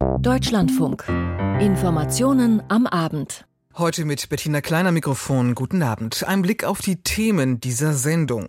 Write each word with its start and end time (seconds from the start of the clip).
Deutschlandfunk. 0.00 1.04
Informationen 1.60 2.62
am 2.68 2.86
Abend. 2.86 3.44
Heute 3.76 4.04
mit 4.04 4.28
Bettina 4.28 4.60
Kleiner 4.60 4.92
Mikrofon. 4.92 5.54
Guten 5.54 5.82
Abend. 5.82 6.24
Ein 6.26 6.42
Blick 6.42 6.64
auf 6.64 6.80
die 6.80 7.02
Themen 7.02 7.60
dieser 7.60 7.92
Sendung. 7.92 8.48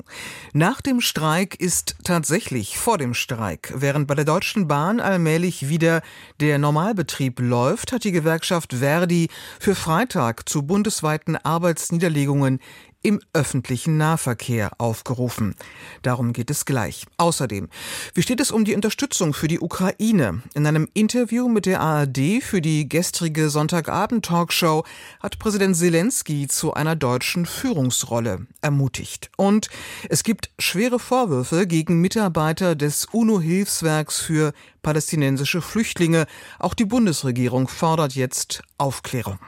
Nach 0.54 0.82
dem 0.82 1.00
Streik 1.00 1.60
ist 1.60 1.96
tatsächlich 2.04 2.78
vor 2.78 2.98
dem 2.98 3.14
Streik. 3.14 3.74
Während 3.76 4.08
bei 4.08 4.16
der 4.16 4.26
Deutschen 4.26 4.68
Bahn 4.68 5.00
allmählich 5.00 5.70
wieder 5.70 6.02
der 6.40 6.58
Normalbetrieb 6.58 7.40
läuft, 7.40 7.92
hat 7.92 8.04
die 8.04 8.12
Gewerkschaft 8.12 8.74
Verdi 8.74 9.30
für 9.60 9.76
Freitag 9.76 10.50
zu 10.50 10.64
bundesweiten 10.64 11.36
Arbeitsniederlegungen 11.36 12.60
im 13.04 13.20
öffentlichen 13.34 13.98
Nahverkehr 13.98 14.72
aufgerufen. 14.78 15.56
Darum 16.02 16.34
geht 16.34 16.50
es 16.50 16.66
gleich. 16.66 17.06
Außerdem, 17.18 17.70
wie 18.14 18.22
steht 18.22 18.40
es 18.40 18.52
um 18.52 18.66
die 18.66 18.76
Unterstützung 18.76 19.34
für 19.34 19.48
die 19.48 19.60
Ukraine? 19.60 20.44
In 20.54 20.68
einem 20.68 20.88
Interview 20.94 21.48
mit 21.48 21.66
der 21.66 21.82
ARD 21.82 22.42
für 22.42 22.62
die 22.62 22.88
gestrige 22.88 23.50
Sonntagabend-Talkshow 23.50 24.86
hat 25.20 25.40
Präsident 25.40 25.76
Zelensky 25.76 26.48
zu 26.48 26.74
einer 26.74 26.96
deutschen 26.96 27.46
Führungsrolle 27.46 28.46
ermutigt. 28.62 29.32
Und 29.38 29.70
es 30.10 30.24
gibt 30.24 30.52
schwere 30.60 31.00
Vorwürfe 31.00 31.68
gegen 31.68 32.02
Mitarbeiter 32.02 32.76
des 32.76 33.06
UNO-Hilfswerks 33.12 34.20
für 34.20 34.54
palästinensische 34.82 35.62
Flüchtlinge. 35.62 36.26
Auch 36.60 36.74
die 36.74 36.86
Bundesregierung 36.86 37.68
fordert 37.68 38.14
jetzt 38.14 38.64
Aufklärung. 38.78 39.40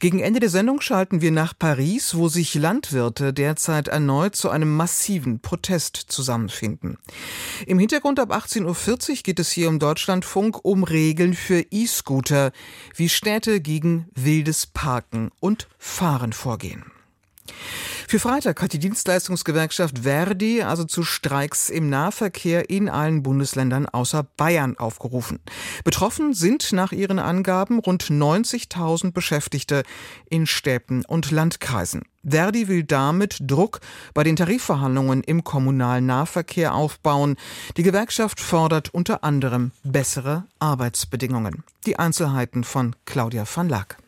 Gegen 0.00 0.20
Ende 0.20 0.40
der 0.40 0.50
Sendung 0.50 0.80
schalten 0.80 1.20
wir 1.20 1.32
nach 1.32 1.54
Paris, 1.58 2.14
wo 2.14 2.28
sich 2.28 2.54
Landwirte 2.54 3.32
derzeit 3.32 3.88
erneut 3.88 4.36
zu 4.36 4.50
einem 4.50 4.76
massiven 4.76 5.40
Protest 5.40 5.96
zusammenfinden. 5.96 6.98
Im 7.66 7.78
Hintergrund 7.78 8.20
ab 8.20 8.32
18.40 8.32 9.10
Uhr 9.10 9.16
geht 9.22 9.38
es 9.38 9.50
hier 9.50 9.68
im 9.68 9.78
Deutschlandfunk 9.78 10.64
um 10.64 10.84
Regeln 10.84 11.34
für 11.34 11.64
E-Scooter, 11.70 12.52
wie 12.94 13.08
Städte 13.08 13.60
gegen 13.60 14.08
wildes 14.14 14.66
Parken 14.66 15.30
und 15.40 15.68
Fahren 15.78 16.32
vorgehen. 16.32 16.84
Für 18.08 18.20
Freitag 18.20 18.62
hat 18.62 18.72
die 18.72 18.78
Dienstleistungsgewerkschaft 18.78 20.04
Verdi 20.04 20.62
also 20.62 20.84
zu 20.84 21.02
Streiks 21.02 21.70
im 21.70 21.90
Nahverkehr 21.90 22.70
in 22.70 22.88
allen 22.88 23.24
Bundesländern 23.24 23.86
außer 23.86 24.24
Bayern 24.36 24.78
aufgerufen. 24.78 25.40
Betroffen 25.82 26.32
sind 26.32 26.72
nach 26.72 26.92
ihren 26.92 27.18
Angaben 27.18 27.80
rund 27.80 28.04
90.000 28.04 29.10
Beschäftigte 29.10 29.82
in 30.30 30.46
Städten 30.46 31.04
und 31.04 31.32
Landkreisen. 31.32 32.02
Verdi 32.22 32.68
will 32.68 32.84
damit 32.84 33.38
Druck 33.40 33.80
bei 34.14 34.22
den 34.22 34.36
Tarifverhandlungen 34.36 35.24
im 35.24 35.42
kommunalen 35.42 36.06
Nahverkehr 36.06 36.76
aufbauen. 36.76 37.34
Die 37.76 37.82
Gewerkschaft 37.82 38.38
fordert 38.38 38.94
unter 38.94 39.24
anderem 39.24 39.72
bessere 39.82 40.44
Arbeitsbedingungen. 40.60 41.64
Die 41.86 41.98
Einzelheiten 41.98 42.62
von 42.62 42.94
Claudia 43.04 43.44
van 43.52 43.68
Lack. 43.68 43.98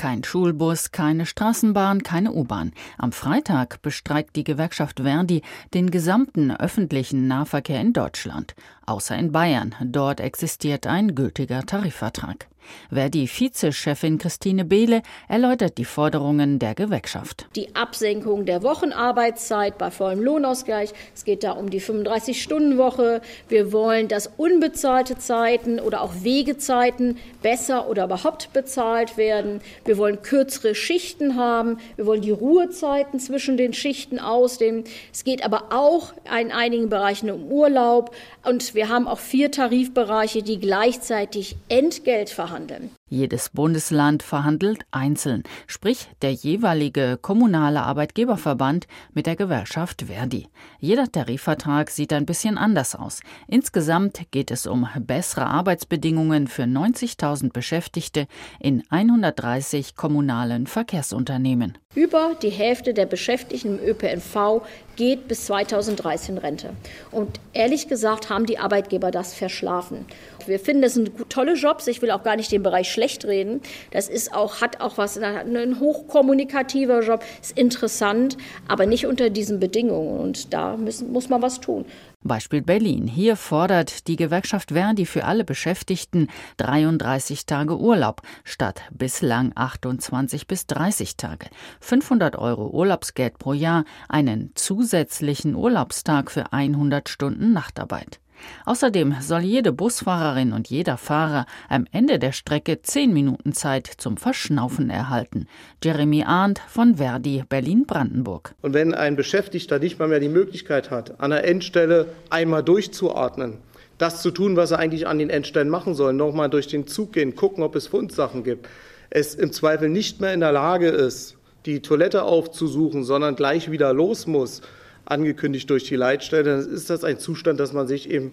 Kein 0.00 0.24
Schulbus, 0.24 0.92
keine 0.92 1.26
Straßenbahn, 1.26 2.02
keine 2.02 2.32
U-Bahn. 2.32 2.72
Am 2.96 3.12
Freitag 3.12 3.82
bestreikt 3.82 4.34
die 4.34 4.44
Gewerkschaft 4.44 5.00
Verdi 5.00 5.42
den 5.74 5.90
gesamten 5.90 6.50
öffentlichen 6.50 7.28
Nahverkehr 7.28 7.82
in 7.82 7.92
Deutschland, 7.92 8.54
außer 8.86 9.14
in 9.18 9.30
Bayern. 9.30 9.74
Dort 9.84 10.20
existiert 10.20 10.86
ein 10.86 11.14
gültiger 11.14 11.66
Tarifvertrag. 11.66 12.46
Verdi-Vizechefin 12.92 14.18
Christine 14.18 14.64
Behle 14.64 15.02
erläutert 15.28 15.78
die 15.78 15.84
Forderungen 15.84 16.58
der 16.58 16.74
Gewerkschaft. 16.74 17.46
Die 17.56 17.74
Absenkung 17.74 18.46
der 18.46 18.62
Wochenarbeitszeit 18.62 19.78
bei 19.78 19.90
vollem 19.90 20.22
Lohnausgleich. 20.22 20.92
Es 21.14 21.24
geht 21.24 21.42
da 21.42 21.52
um 21.52 21.70
die 21.70 21.80
35-Stunden-Woche. 21.80 23.20
Wir 23.48 23.72
wollen, 23.72 24.08
dass 24.08 24.30
unbezahlte 24.36 25.18
Zeiten 25.18 25.80
oder 25.80 26.02
auch 26.02 26.22
Wegezeiten 26.22 27.18
besser 27.42 27.88
oder 27.88 28.04
überhaupt 28.04 28.52
bezahlt 28.52 29.16
werden. 29.16 29.60
Wir 29.84 29.98
wollen 29.98 30.22
kürzere 30.22 30.74
Schichten 30.74 31.36
haben. 31.36 31.78
Wir 31.96 32.06
wollen 32.06 32.22
die 32.22 32.30
Ruhezeiten 32.30 33.18
zwischen 33.18 33.56
den 33.56 33.72
Schichten 33.72 34.18
ausdehnen. 34.18 34.84
Es 35.12 35.24
geht 35.24 35.44
aber 35.44 35.72
auch 35.72 36.12
in 36.40 36.52
einigen 36.52 36.88
Bereichen 36.88 37.30
um 37.30 37.50
Urlaub. 37.50 38.14
Und 38.44 38.74
wir 38.74 38.88
haben 38.88 39.08
auch 39.08 39.18
vier 39.18 39.50
Tarifbereiche, 39.50 40.42
die 40.42 40.58
gleichzeitig 40.60 41.56
Entgelt 41.68 42.30
verhandeln 42.30 42.59
verhandeln. 42.60 42.99
Jedes 43.12 43.48
Bundesland 43.48 44.22
verhandelt 44.22 44.84
einzeln, 44.92 45.42
sprich 45.66 46.08
der 46.22 46.32
jeweilige 46.32 47.18
kommunale 47.20 47.82
Arbeitgeberverband 47.82 48.86
mit 49.12 49.26
der 49.26 49.34
Gewerkschaft 49.34 50.02
Verdi. 50.02 50.46
Jeder 50.78 51.10
Tarifvertrag 51.10 51.90
sieht 51.90 52.12
ein 52.12 52.24
bisschen 52.24 52.56
anders 52.56 52.94
aus. 52.94 53.18
Insgesamt 53.48 54.30
geht 54.30 54.52
es 54.52 54.68
um 54.68 54.88
bessere 55.00 55.46
Arbeitsbedingungen 55.46 56.46
für 56.46 56.62
90.000 56.62 57.52
Beschäftigte 57.52 58.28
in 58.60 58.84
130 58.90 59.96
kommunalen 59.96 60.68
Verkehrsunternehmen. 60.68 61.76
Über 61.96 62.36
die 62.40 62.50
Hälfte 62.50 62.94
der 62.94 63.06
Beschäftigten 63.06 63.80
im 63.80 63.84
ÖPNV 63.84 64.62
geht 64.94 65.26
bis 65.26 65.46
2013 65.46 66.38
Rente. 66.38 66.70
Und 67.10 67.40
ehrlich 67.52 67.88
gesagt 67.88 68.30
haben 68.30 68.46
die 68.46 68.58
Arbeitgeber 68.58 69.10
das 69.10 69.34
verschlafen. 69.34 70.06
Wir 70.46 70.60
finden, 70.60 70.82
das 70.82 70.94
sind 70.94 71.10
tolle 71.28 71.54
Jobs. 71.54 71.88
Ich 71.88 72.00
will 72.00 72.12
auch 72.12 72.22
gar 72.22 72.36
nicht 72.36 72.52
den 72.52 72.62
Bereich 72.62 72.90
schlecht 73.00 73.24
reden. 73.24 73.62
Das 73.92 74.08
ist 74.10 74.34
auch, 74.34 74.60
hat 74.60 74.82
auch 74.82 74.98
was, 74.98 75.16
ein 75.16 75.80
hochkommunikativer 75.80 77.00
Job, 77.00 77.24
ist 77.40 77.56
interessant, 77.56 78.36
aber 78.68 78.84
nicht 78.84 79.06
unter 79.06 79.30
diesen 79.30 79.58
Bedingungen. 79.58 80.20
Und 80.20 80.52
da 80.52 80.76
müssen, 80.76 81.10
muss 81.10 81.30
man 81.30 81.40
was 81.40 81.60
tun. 81.60 81.86
Beispiel 82.22 82.60
Berlin. 82.60 83.06
Hier 83.06 83.36
fordert 83.36 84.06
die 84.06 84.16
Gewerkschaft 84.16 84.72
Verdi 84.72 85.06
für 85.06 85.24
alle 85.24 85.44
Beschäftigten 85.44 86.28
33 86.58 87.46
Tage 87.46 87.78
Urlaub 87.78 88.20
statt 88.44 88.82
bislang 88.90 89.52
28 89.54 90.46
bis 90.46 90.66
30 90.66 91.16
Tage. 91.16 91.46
500 91.80 92.36
Euro 92.36 92.68
Urlaubsgeld 92.68 93.38
pro 93.38 93.54
Jahr, 93.54 93.86
einen 94.10 94.52
zusätzlichen 94.54 95.54
Urlaubstag 95.54 96.30
für 96.30 96.52
100 96.52 97.08
Stunden 97.08 97.54
Nachtarbeit. 97.54 98.20
Außerdem 98.64 99.16
soll 99.20 99.40
jede 99.40 99.72
Busfahrerin 99.72 100.52
und 100.52 100.68
jeder 100.68 100.96
Fahrer 100.96 101.46
am 101.68 101.86
Ende 101.92 102.18
der 102.18 102.32
Strecke 102.32 102.82
zehn 102.82 103.12
Minuten 103.12 103.52
Zeit 103.52 103.86
zum 103.86 104.16
Verschnaufen 104.16 104.90
erhalten. 104.90 105.46
Jeremy 105.82 106.24
Arndt 106.24 106.60
von 106.68 106.96
Verdi 106.96 107.44
Berlin-Brandenburg. 107.48 108.54
Und 108.62 108.74
wenn 108.74 108.94
ein 108.94 109.16
Beschäftigter 109.16 109.78
nicht 109.78 109.98
mal 109.98 110.08
mehr 110.08 110.20
die 110.20 110.28
Möglichkeit 110.28 110.90
hat, 110.90 111.20
an 111.20 111.30
der 111.30 111.44
Endstelle 111.44 112.06
einmal 112.30 112.62
durchzuatmen, 112.62 113.58
das 113.98 114.22
zu 114.22 114.30
tun, 114.30 114.56
was 114.56 114.70
er 114.70 114.78
eigentlich 114.78 115.06
an 115.06 115.18
den 115.18 115.30
Endstellen 115.30 115.68
machen 115.68 115.94
soll, 115.94 116.12
nochmal 116.12 116.48
durch 116.48 116.68
den 116.68 116.86
Zug 116.86 117.12
gehen, 117.12 117.36
gucken, 117.36 117.62
ob 117.62 117.76
es 117.76 117.86
Fundsachen 117.86 118.44
gibt, 118.44 118.68
es 119.10 119.34
im 119.34 119.52
Zweifel 119.52 119.88
nicht 119.88 120.20
mehr 120.20 120.32
in 120.32 120.40
der 120.40 120.52
Lage 120.52 120.88
ist, 120.88 121.36
die 121.66 121.80
Toilette 121.80 122.22
aufzusuchen, 122.22 123.04
sondern 123.04 123.36
gleich 123.36 123.70
wieder 123.70 123.92
los 123.92 124.26
muss, 124.26 124.62
angekündigt 125.04 125.68
durch 125.70 125.84
die 125.84 125.96
Leitstelle, 125.96 126.44
dann 126.44 126.72
ist 126.72 126.90
das 126.90 127.04
ein 127.04 127.18
Zustand, 127.18 127.60
dass 127.60 127.72
man 127.72 127.86
sich 127.86 128.10
eben 128.10 128.32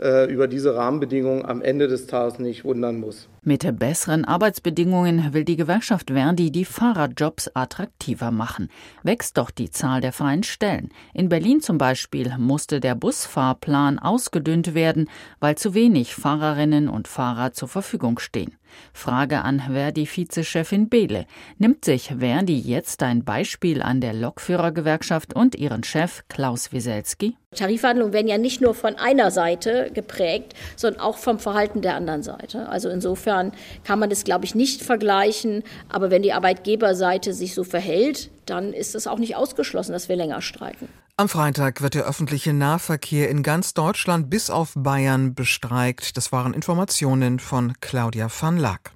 äh, 0.00 0.30
über 0.32 0.46
diese 0.46 0.76
Rahmenbedingungen 0.76 1.44
am 1.44 1.60
Ende 1.60 1.88
des 1.88 2.06
Tages 2.06 2.38
nicht 2.38 2.64
wundern 2.64 3.00
muss. 3.00 3.28
Mit 3.42 3.66
besseren 3.78 4.24
Arbeitsbedingungen 4.24 5.32
will 5.32 5.44
die 5.44 5.56
Gewerkschaft 5.56 6.10
Verdi 6.10 6.52
die 6.52 6.64
Fahrerjobs 6.64 7.50
attraktiver 7.54 8.30
machen. 8.30 8.68
Wächst 9.02 9.38
doch 9.38 9.50
die 9.50 9.70
Zahl 9.70 10.00
der 10.00 10.12
freien 10.12 10.42
Stellen. 10.44 10.90
In 11.14 11.28
Berlin 11.28 11.60
zum 11.60 11.78
Beispiel 11.78 12.32
musste 12.38 12.78
der 12.78 12.94
Busfahrplan 12.94 13.98
ausgedünnt 13.98 14.74
werden, 14.74 15.08
weil 15.40 15.56
zu 15.56 15.74
wenig 15.74 16.14
Fahrerinnen 16.14 16.88
und 16.88 17.08
Fahrer 17.08 17.52
zur 17.52 17.68
Verfügung 17.68 18.18
stehen. 18.18 18.56
Frage 18.92 19.42
an 19.42 19.60
Verdi-Vizechefin 19.60 20.88
Behle. 20.88 21.26
Nimmt 21.58 21.84
sich 21.84 22.14
Verdi 22.18 22.58
jetzt 22.58 23.02
ein 23.02 23.24
Beispiel 23.24 23.82
an 23.82 24.00
der 24.00 24.12
Lokführergewerkschaft 24.12 25.34
und 25.34 25.54
ihren 25.54 25.84
Chef 25.84 26.22
Klaus 26.28 26.72
Wieselski? 26.72 27.36
Tarifverhandlungen 27.54 28.12
werden 28.12 28.28
ja 28.28 28.38
nicht 28.38 28.60
nur 28.60 28.74
von 28.74 28.96
einer 28.96 29.30
Seite 29.30 29.90
geprägt, 29.94 30.54
sondern 30.76 31.00
auch 31.00 31.16
vom 31.16 31.38
Verhalten 31.38 31.80
der 31.80 31.96
anderen 31.96 32.22
Seite. 32.22 32.68
Also 32.68 32.88
insofern 32.90 33.52
kann 33.84 33.98
man 33.98 34.10
das, 34.10 34.24
glaube 34.24 34.44
ich, 34.44 34.54
nicht 34.54 34.82
vergleichen. 34.82 35.62
Aber 35.88 36.10
wenn 36.10 36.22
die 36.22 36.32
Arbeitgeberseite 36.32 37.32
sich 37.32 37.54
so 37.54 37.64
verhält, 37.64 38.30
dann 38.46 38.72
ist 38.72 38.94
es 38.94 39.06
auch 39.06 39.18
nicht 39.18 39.36
ausgeschlossen, 39.36 39.92
dass 39.92 40.08
wir 40.08 40.16
länger 40.16 40.42
streiken. 40.42 40.88
Am 41.20 41.28
Freitag 41.28 41.82
wird 41.82 41.94
der 41.94 42.04
öffentliche 42.04 42.52
Nahverkehr 42.52 43.28
in 43.28 43.42
ganz 43.42 43.74
Deutschland 43.74 44.30
bis 44.30 44.50
auf 44.50 44.74
Bayern 44.76 45.34
bestreikt. 45.34 46.16
Das 46.16 46.30
waren 46.30 46.54
Informationen 46.54 47.40
von 47.40 47.72
Claudia 47.80 48.28
van 48.30 48.56
Laak. 48.56 48.92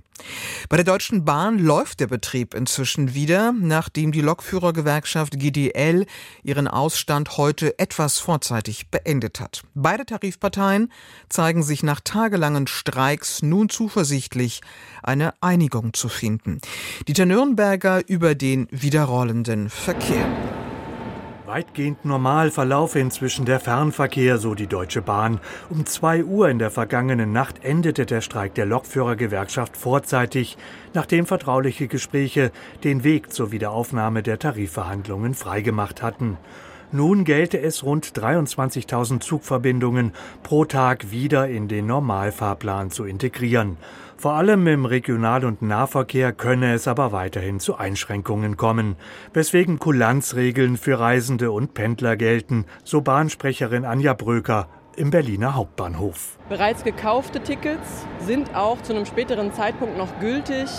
Bei 0.68 0.76
der 0.76 0.84
Deutschen 0.84 1.24
Bahn 1.24 1.58
läuft 1.58 1.98
der 1.98 2.06
Betrieb 2.06 2.54
inzwischen 2.54 3.14
wieder, 3.14 3.50
nachdem 3.50 4.12
die 4.12 4.20
Lokführergewerkschaft 4.20 5.36
GDL 5.36 6.06
ihren 6.44 6.68
Ausstand 6.68 7.38
heute 7.38 7.76
etwas 7.80 8.20
vorzeitig 8.20 8.88
beendet 8.88 9.40
hat. 9.40 9.64
Beide 9.74 10.06
Tarifparteien 10.06 10.92
zeigen 11.28 11.64
sich 11.64 11.82
nach 11.82 11.98
tagelangen 11.98 12.68
Streiks 12.68 13.42
nun 13.42 13.68
zuversichtlich, 13.68 14.60
eine 15.02 15.34
Einigung 15.40 15.92
zu 15.92 16.08
finden. 16.08 16.60
Dieter 17.08 17.26
Nürnberger 17.26 18.08
über 18.08 18.36
den 18.36 18.68
wiederrollenden 18.70 19.68
Verkehr. 19.70 20.28
Weitgehend 21.52 22.06
normal 22.06 22.50
verlaufe 22.50 22.98
inzwischen 22.98 23.44
der 23.44 23.60
Fernverkehr, 23.60 24.38
so 24.38 24.54
die 24.54 24.68
Deutsche 24.68 25.02
Bahn. 25.02 25.38
Um 25.68 25.84
zwei 25.84 26.24
Uhr 26.24 26.48
in 26.48 26.58
der 26.58 26.70
vergangenen 26.70 27.30
Nacht 27.30 27.62
endete 27.62 28.06
der 28.06 28.22
Streik 28.22 28.54
der 28.54 28.64
Lokführergewerkschaft 28.64 29.76
vorzeitig, 29.76 30.56
nachdem 30.94 31.26
vertrauliche 31.26 31.88
Gespräche 31.88 32.52
den 32.84 33.04
Weg 33.04 33.34
zur 33.34 33.52
Wiederaufnahme 33.52 34.22
der 34.22 34.38
Tarifverhandlungen 34.38 35.34
freigemacht 35.34 36.00
hatten. 36.00 36.38
Nun 36.90 37.24
gelte 37.24 37.60
es, 37.60 37.84
rund 37.84 38.06
23.000 38.06 39.20
Zugverbindungen 39.20 40.12
pro 40.42 40.64
Tag 40.64 41.10
wieder 41.10 41.48
in 41.48 41.68
den 41.68 41.84
Normalfahrplan 41.84 42.90
zu 42.90 43.04
integrieren. 43.04 43.76
Vor 44.22 44.34
allem 44.34 44.68
im 44.68 44.84
Regional- 44.84 45.44
und 45.44 45.62
Nahverkehr 45.62 46.32
könne 46.32 46.74
es 46.74 46.86
aber 46.86 47.10
weiterhin 47.10 47.58
zu 47.58 47.74
Einschränkungen 47.74 48.56
kommen, 48.56 48.94
weswegen 49.32 49.80
Kulanzregeln 49.80 50.76
für 50.76 51.00
Reisende 51.00 51.50
und 51.50 51.74
Pendler 51.74 52.16
gelten, 52.16 52.66
so 52.84 53.00
Bahnsprecherin 53.00 53.84
Anja 53.84 54.14
Bröker 54.14 54.68
im 54.94 55.10
Berliner 55.10 55.56
Hauptbahnhof. 55.56 56.38
Bereits 56.48 56.84
gekaufte 56.84 57.40
Tickets 57.40 58.06
sind 58.20 58.54
auch 58.54 58.80
zu 58.82 58.94
einem 58.94 59.06
späteren 59.06 59.52
Zeitpunkt 59.52 59.98
noch 59.98 60.20
gültig. 60.20 60.70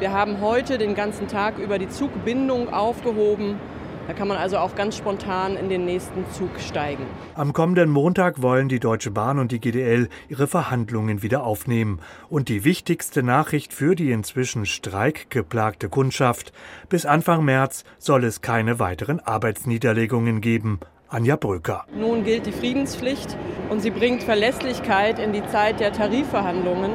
Wir 0.00 0.12
haben 0.12 0.40
heute 0.40 0.76
den 0.76 0.96
ganzen 0.96 1.28
Tag 1.28 1.58
über 1.58 1.78
die 1.78 1.88
Zugbindung 1.88 2.72
aufgehoben 2.72 3.60
da 4.08 4.14
kann 4.14 4.26
man 4.26 4.38
also 4.38 4.56
auch 4.56 4.74
ganz 4.74 4.96
spontan 4.96 5.54
in 5.54 5.68
den 5.68 5.84
nächsten 5.84 6.24
Zug 6.32 6.58
steigen. 6.58 7.04
Am 7.34 7.52
kommenden 7.52 7.90
Montag 7.90 8.40
wollen 8.40 8.70
die 8.70 8.80
Deutsche 8.80 9.10
Bahn 9.10 9.38
und 9.38 9.52
die 9.52 9.60
GDL 9.60 10.08
ihre 10.30 10.46
Verhandlungen 10.46 11.22
wieder 11.22 11.44
aufnehmen. 11.44 12.00
Und 12.30 12.48
die 12.48 12.64
wichtigste 12.64 13.22
Nachricht 13.22 13.74
für 13.74 13.94
die 13.94 14.10
inzwischen 14.10 14.64
streikgeplagte 14.64 15.90
Kundschaft. 15.90 16.54
Bis 16.88 17.04
Anfang 17.04 17.44
März 17.44 17.84
soll 17.98 18.24
es 18.24 18.40
keine 18.40 18.78
weiteren 18.78 19.20
Arbeitsniederlegungen 19.20 20.40
geben. 20.40 20.80
Anja 21.10 21.36
Bröker. 21.36 21.84
Nun 21.94 22.24
gilt 22.24 22.46
die 22.46 22.52
Friedenspflicht 22.52 23.36
und 23.68 23.80
sie 23.80 23.90
bringt 23.90 24.22
Verlässlichkeit 24.22 25.18
in 25.18 25.34
die 25.34 25.46
Zeit 25.48 25.80
der 25.80 25.92
Tarifverhandlungen. 25.92 26.92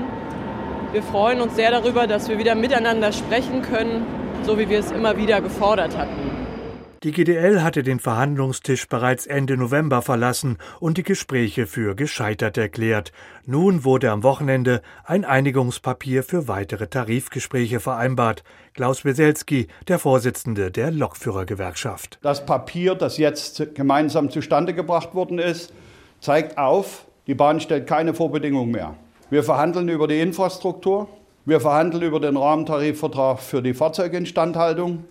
Wir 0.92 1.04
freuen 1.04 1.42
uns 1.42 1.56
sehr 1.56 1.70
darüber, 1.70 2.08
dass 2.08 2.28
wir 2.28 2.40
wieder 2.40 2.56
miteinander 2.56 3.12
sprechen 3.12 3.62
können, 3.62 4.04
so 4.42 4.58
wie 4.58 4.68
wir 4.68 4.80
es 4.80 4.92
immer 4.92 5.16
wieder 5.16 5.42
gefordert 5.42 5.96
hatten. 5.96 6.33
Die 7.04 7.12
GDL 7.12 7.62
hatte 7.62 7.84
den 7.84 8.00
Verhandlungstisch 8.00 8.88
bereits 8.88 9.28
Ende 9.28 9.58
November 9.58 10.02
verlassen 10.02 10.58
und 10.80 10.98
die 10.98 11.04
Gespräche 11.04 11.68
für 11.68 11.96
gescheitert 11.96 12.58
erklärt. 12.58 13.12
Nun 13.46 13.84
wurde 13.84 14.10
am 14.10 14.24
Wochenende 14.24 14.82
ein 15.04 15.26
Einigungspapier 15.26 16.24
für 16.24 16.48
weitere 16.48 16.88
Tarifgespräche 16.88 17.82
vereinbart. 17.82 18.46
Klaus 18.74 19.04
Weselski, 19.04 19.68
der 19.90 20.00
Vorsitzende 20.00 20.72
der 20.72 20.92
Lokführergewerkschaft. 20.92 22.20
Das 22.22 22.46
Papier, 22.46 22.96
das 22.96 23.18
jetzt 23.18 23.76
gemeinsam 23.76 24.30
zustande 24.30 24.74
gebracht 24.74 25.14
worden 25.14 25.40
ist, 25.40 25.74
zeigt 26.22 26.58
auf, 26.58 27.04
die 27.28 27.36
Bahn 27.36 27.60
stellt 27.60 27.86
keine 27.86 28.14
Vorbedingungen 28.14 28.72
mehr. 28.72 28.96
Wir 29.30 29.44
verhandeln 29.44 29.90
über 29.90 30.08
die 30.08 30.22
Infrastruktur, 30.22 31.10
wir 31.44 31.60
verhandeln 31.60 32.04
über 32.04 32.22
den 32.22 32.38
Rahmentarifvertrag 32.38 33.42
für 33.42 33.62
die 33.62 33.74
Fahrzeuginstandhaltung 33.74 35.04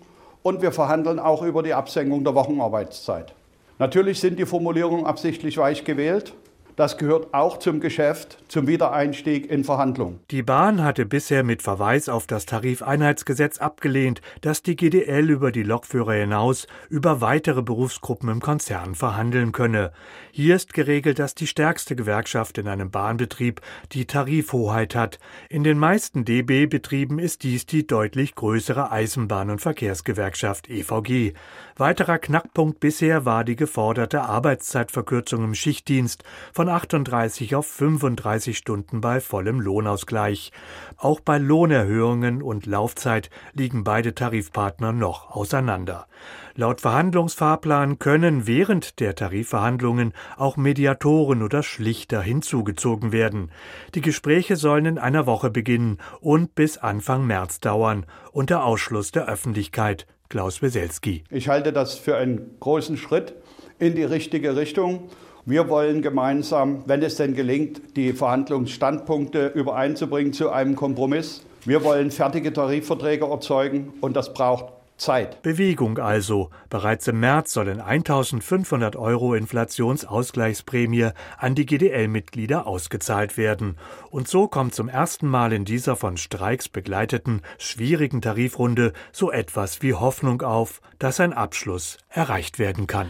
und 0.43 0.63
wir 0.63 0.73
verhandeln 0.73 1.19
auch 1.19 1.43
über 1.43 1.63
die 1.63 1.75
Absenkung 1.75 2.25
der 2.25 2.35
Wochenarbeitszeit. 2.35 3.35
Natürlich 3.79 4.21
sind 4.21 4.39
die 4.39 4.47
Formulierungen 4.47 5.07
absichtlich 5.07 5.57
weich 5.59 5.85
gewählt. 5.85 6.35
Das 6.77 6.97
gehört 6.97 7.35
auch 7.35 7.59
zum 7.59 7.81
Geschäft, 7.81 8.39
zum 8.49 8.67
Wiedereinstieg 8.67 9.51
in 9.51 9.63
Verhandlungen. 9.63 10.21
Die 10.31 10.43
Bahn 10.43 10.83
hatte 10.83 11.05
bisher 11.05 11.45
mit 11.45 11.63
Verweis 11.63 12.09
auf 12.09 12.27
das 12.27 12.47
Tarifeinheitsgesetz 12.47 13.59
abgelehnt, 13.59 14.23
dass 14.41 14.63
die 14.63 14.75
GDL 14.75 15.29
über 15.29 15.53
die 15.53 15.63
Lokführer 15.63 16.15
hinaus 16.15 16.67
über 16.89 17.21
weitere 17.21 17.63
Berufsgruppen 17.63 18.31
im 18.31 18.41
Konzern 18.41 18.95
verhandeln 18.95 19.53
könne. 19.53 19.93
Hier 20.31 20.57
ist 20.57 20.73
geregelt, 20.73 21.19
dass 21.19 21.35
die 21.35 21.47
stärkste 21.47 21.95
Gewerkschaft 21.95 22.57
in 22.57 22.69
einem 22.69 22.91
Bahnbetrieb 22.91 23.61
die 23.93 24.07
Tarifhoheit 24.07 24.95
hat. 24.95 25.19
In 25.51 25.65
den 25.65 25.79
meisten 25.79 26.25
DB-Betrieben 26.25 27.19
ist 27.19 27.43
dies 27.43 27.67
die 27.67 27.87
deutlich 27.87 28.35
größere 28.35 28.91
Eisenbahn- 28.91 29.51
und 29.51 29.61
Verkehrsgewerkschaft 29.61 30.71
EVG. 30.71 31.35
Weiterer 31.77 32.19
Knackpunkt 32.19 32.81
bisher 32.81 33.27
war 33.27 33.45
die 33.45 33.57
geforderte 33.57 34.23
Arbeitszeitverkürzung 34.23 35.45
im 35.45 35.55
Schichtdienst 35.55 36.25
von 36.53 36.62
38 36.69 37.55
auf 37.55 37.67
35 37.67 38.57
Stunden 38.57 39.01
bei 39.01 39.21
vollem 39.21 39.61
Lohnausgleich. 39.61 40.53
Auch 40.97 41.21
bei 41.21 41.39
Lohnerhöhungen 41.39 42.43
und 42.43 42.67
Laufzeit 42.67 43.31
liegen 43.53 43.85
beide 43.85 44.15
Tarifpartner 44.15 44.93
noch 44.93 45.31
auseinander. 45.31 46.07
Laut 46.55 46.81
Verhandlungsfahrplan 46.81 47.99
können 47.99 48.47
während 48.47 49.01
der 49.01 49.15
Tarifverhandlungen 49.15 50.13
auch 50.37 50.57
Mediatoren 50.57 51.43
oder 51.43 51.63
Schlichter 51.63 52.21
hinzugezogen 52.21 53.13
werden. 53.13 53.51
Die 53.95 54.03
Gespräche 54.03 54.57
sollen 54.57 54.85
in 54.85 54.99
einer 54.99 55.27
Woche 55.27 55.51
beginnen 55.51 55.99
und 56.21 56.55
bis 56.55 56.79
Anfang 56.79 57.27
März 57.27 57.61
dauern, 57.61 58.07
unter 58.33 58.65
Ausschluss 58.65 59.13
der 59.13 59.29
Öffentlichkeit. 59.29 60.07
Klaus 60.29 60.63
Weselski. 60.63 61.25
Ich 61.29 61.49
halte 61.49 61.73
das 61.75 61.95
für 61.95 62.17
einen 62.17 62.57
großen 62.59 62.97
Schritt 62.97 63.35
in 63.79 63.95
die 63.95 64.05
richtige 64.05 64.57
Richtung. 64.57 65.11
Wir 65.45 65.69
wollen 65.69 66.03
gemeinsam, 66.03 66.85
wenn 66.87 67.03
es 67.03 67.17
denn 67.17 67.35
gelingt, 67.35 67.97
die 67.97 68.13
Verhandlungsstandpunkte 68.13 69.49
übereinzubringen 69.49 70.33
zu 70.33 70.51
einem 70.51 70.77
Kompromiss. 70.77 71.45
Wir 71.65 71.83
wollen 71.83 72.13
fertige 72.13 72.53
Tarifverträge 72.53 73.27
erzeugen 73.27 73.93
und 74.01 74.15
das 74.15 74.35
braucht 74.35 74.67
Zeit. 74.99 75.43
Bewegung 75.43 75.99
also. 75.99 76.51
Bereits 76.71 77.09
im 77.09 77.19
März 77.19 77.53
sollen 77.53 77.81
1500 77.81 78.95
Euro 78.95 79.35
Inflationsausgleichsprämie 79.35 81.11
an 81.39 81.57
die 81.57 81.67
GDL-Mitglieder 81.67 82.69
ausgezahlt 82.69 83.37
werden. 83.37 83.77
Und 84.11 84.29
so 84.29 84.47
kommt 84.47 84.77
zum 84.77 84.89
ersten 84.89 85.27
Mal 85.27 85.53
in 85.53 85.65
dieser 85.65 85.97
von 85.97 86.19
Streiks 86.19 86.69
begleiteten, 86.69 87.43
schwierigen 87.59 88.23
Tarifrunde 88.23 88.93
so 89.11 89.33
etwas 89.33 89.83
wie 89.83 89.95
Hoffnung 89.95 90.43
auf, 90.43 90.81
dass 91.01 91.19
ein 91.19 91.33
Abschluss 91.33 91.99
erreicht 92.09 92.61
werden 92.61 92.87
kann. 92.87 93.09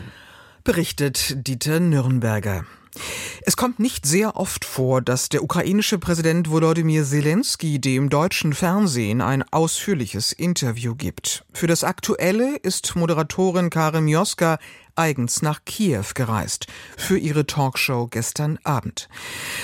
Berichtet 0.65 1.49
Dieter 1.49 1.81
Nürnberger. 1.81 2.65
Es 3.45 3.57
kommt 3.57 3.81
nicht 3.81 4.07
sehr 4.07 4.37
oft 4.37 4.65
vor, 4.65 5.03
dass 5.03 5.29
der 5.29 5.43
ukrainische 5.43 5.99
Präsident 5.99 6.51
Volodymyr 6.51 7.05
Zelensky 7.05 7.81
dem 7.81 8.09
deutschen 8.09 8.53
Fernsehen 8.53 9.21
ein 9.21 9.43
ausführliches 9.51 10.33
Interview 10.33 10.95
gibt. 10.95 11.45
Für 11.53 11.67
das 11.67 11.83
Aktuelle 11.83 12.57
ist 12.57 12.95
Moderatorin 12.95 13.71
Karin 13.71 14.05
Mioska 14.05 14.59
eigens 14.97 15.43
nach 15.43 15.65
Kiew 15.65 16.05
gereist 16.15 16.67
für 16.97 17.19
ihre 17.19 17.47
Talkshow 17.47 18.09
gestern 18.09 18.59
Abend. 18.65 19.09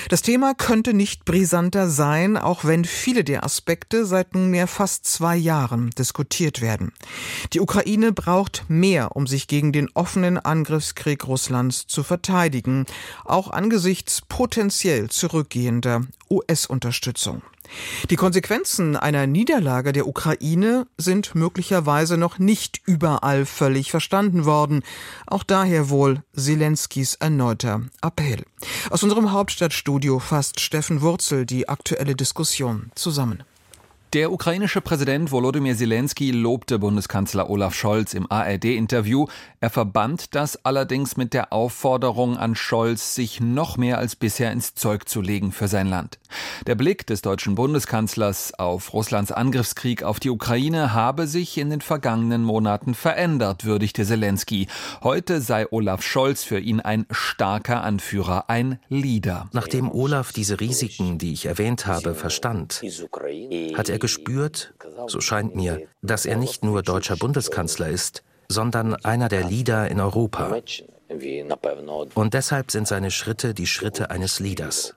Das 0.09 0.23
Thema 0.23 0.55
könnte 0.55 0.95
nicht 0.95 1.25
brisanter 1.25 1.89
sein, 1.91 2.37
auch 2.37 2.65
wenn 2.65 2.85
viele 2.85 3.25
der 3.25 3.45
Aspekte 3.45 4.07
seit 4.07 4.35
nunmehr 4.35 4.67
fast 4.67 5.07
zwei 5.07 5.37
Jahren 5.37 5.91
diskutiert 5.91 6.61
werden. 6.61 6.93
Die 7.53 7.61
Ukraine 7.61 8.13
braucht 8.13 8.65
mehr, 8.69 9.17
um 9.17 9.27
sich 9.27 9.47
gegen 9.47 9.73
den 9.73 9.89
offenen 9.95 10.39
Angriffskrieg 10.39 11.27
Russlands 11.27 11.87
zu 11.87 12.03
verteidigen, 12.03 12.87
auch 13.25 13.51
angesichts 13.51 14.23
potenziell 14.29 15.11
zurückgehender 15.11 16.03
US-Unterstützung. 16.31 17.43
Die 18.11 18.17
Konsequenzen 18.17 18.97
einer 18.97 19.27
Niederlage 19.27 19.93
der 19.93 20.07
Ukraine 20.07 20.87
sind 20.97 21.35
möglicherweise 21.35 22.17
noch 22.17 22.39
nicht 22.39 22.81
überall 22.87 23.47
völlig 23.47 23.91
verstanden 23.91 24.45
worden. 24.45 24.83
Auch 25.27 25.43
daher 25.43 25.91
wohl 25.91 26.23
Zelenskys 26.35 27.15
erneuter 27.15 27.83
Appell. 28.03 28.45
Aus 28.91 29.03
unserem 29.03 29.33
Hauptstadtstudio 29.33 30.19
fasst 30.19 30.61
Steffen 30.61 31.03
Wurzel 31.03 31.47
die 31.47 31.69
aktuelle 31.69 32.15
Diskussion 32.15 32.91
zusammen. 32.95 33.43
Der 34.15 34.33
ukrainische 34.33 34.81
Präsident 34.81 35.33
Volodymyr 35.33 35.77
Zelensky 35.77 36.31
lobte 36.31 36.79
Bundeskanzler 36.79 37.51
Olaf 37.51 37.75
Scholz 37.75 38.15
im 38.15 38.25
ARD-Interview. 38.33 39.27
Er 39.61 39.69
verband 39.69 40.35
das 40.35 40.65
allerdings 40.65 41.19
mit 41.19 41.35
der 41.35 41.53
Aufforderung 41.53 42.39
an 42.39 42.55
Scholz, 42.55 43.15
sich 43.15 43.43
noch 43.43 43.77
mehr 43.77 43.99
als 43.99 44.17
bisher 44.17 44.51
ins 44.51 44.75
Zeug 44.75 45.11
zu 45.11 45.21
legen 45.21 45.53
für 45.53 45.69
sein 45.69 45.89
Land. 45.89 46.19
Der 46.67 46.75
Blick 46.75 47.07
des 47.07 47.21
deutschen 47.21 47.55
Bundeskanzlers 47.55 48.55
auf 48.59 48.95
Russlands 48.95 49.31
Angriffskrieg 49.31 50.03
auf 50.03 50.21
die 50.21 50.31
Ukraine 50.31 50.95
habe 50.95 51.27
sich 51.27 51.59
in 51.59 51.69
den 51.69 51.83
vergangenen 51.83 52.45
Monaten 52.45 52.95
verändert, 52.95 53.67
würdigte 53.67 54.07
Zelensky. 54.07 54.69
Heute 55.03 55.43
sei 55.43 55.67
Olaf 55.71 56.03
Scholz 56.03 56.45
für 56.45 56.59
ihn 56.59 56.81
ein 56.81 57.05
starker 57.11 57.83
Anführer, 57.83 58.49
ein 58.49 58.79
Leader. 58.89 59.51
Nachdem 59.53 59.91
Olaf 59.91 60.33
diese 60.33 60.61
Risiken, 60.61 61.19
die 61.19 61.35
ich 61.35 61.45
erwähnt 61.45 61.87
habe, 61.87 62.15
verstand, 62.15 62.83
hat 63.75 63.89
er 63.91 63.98
er 63.99 64.01
gespürt, 64.01 64.75
so 65.09 65.21
scheint 65.21 65.55
mir, 65.55 65.87
dass 66.03 66.25
er 66.27 66.37
nicht 66.37 66.65
nur 66.65 66.83
deutscher 66.83 67.17
Bundeskanzler 67.17 67.89
ist, 67.89 68.23
sondern 68.49 68.95
einer 69.05 69.29
der 69.29 69.45
Leader 69.45 69.89
in 69.91 70.01
Europa. 70.01 70.57
Und 72.15 72.35
deshalb 72.35 72.71
sind 72.71 72.87
seine 72.87 73.11
Schritte 73.11 73.55
die 73.55 73.67
Schritte 73.67 74.11
eines 74.11 74.41
Leaders. 74.41 74.95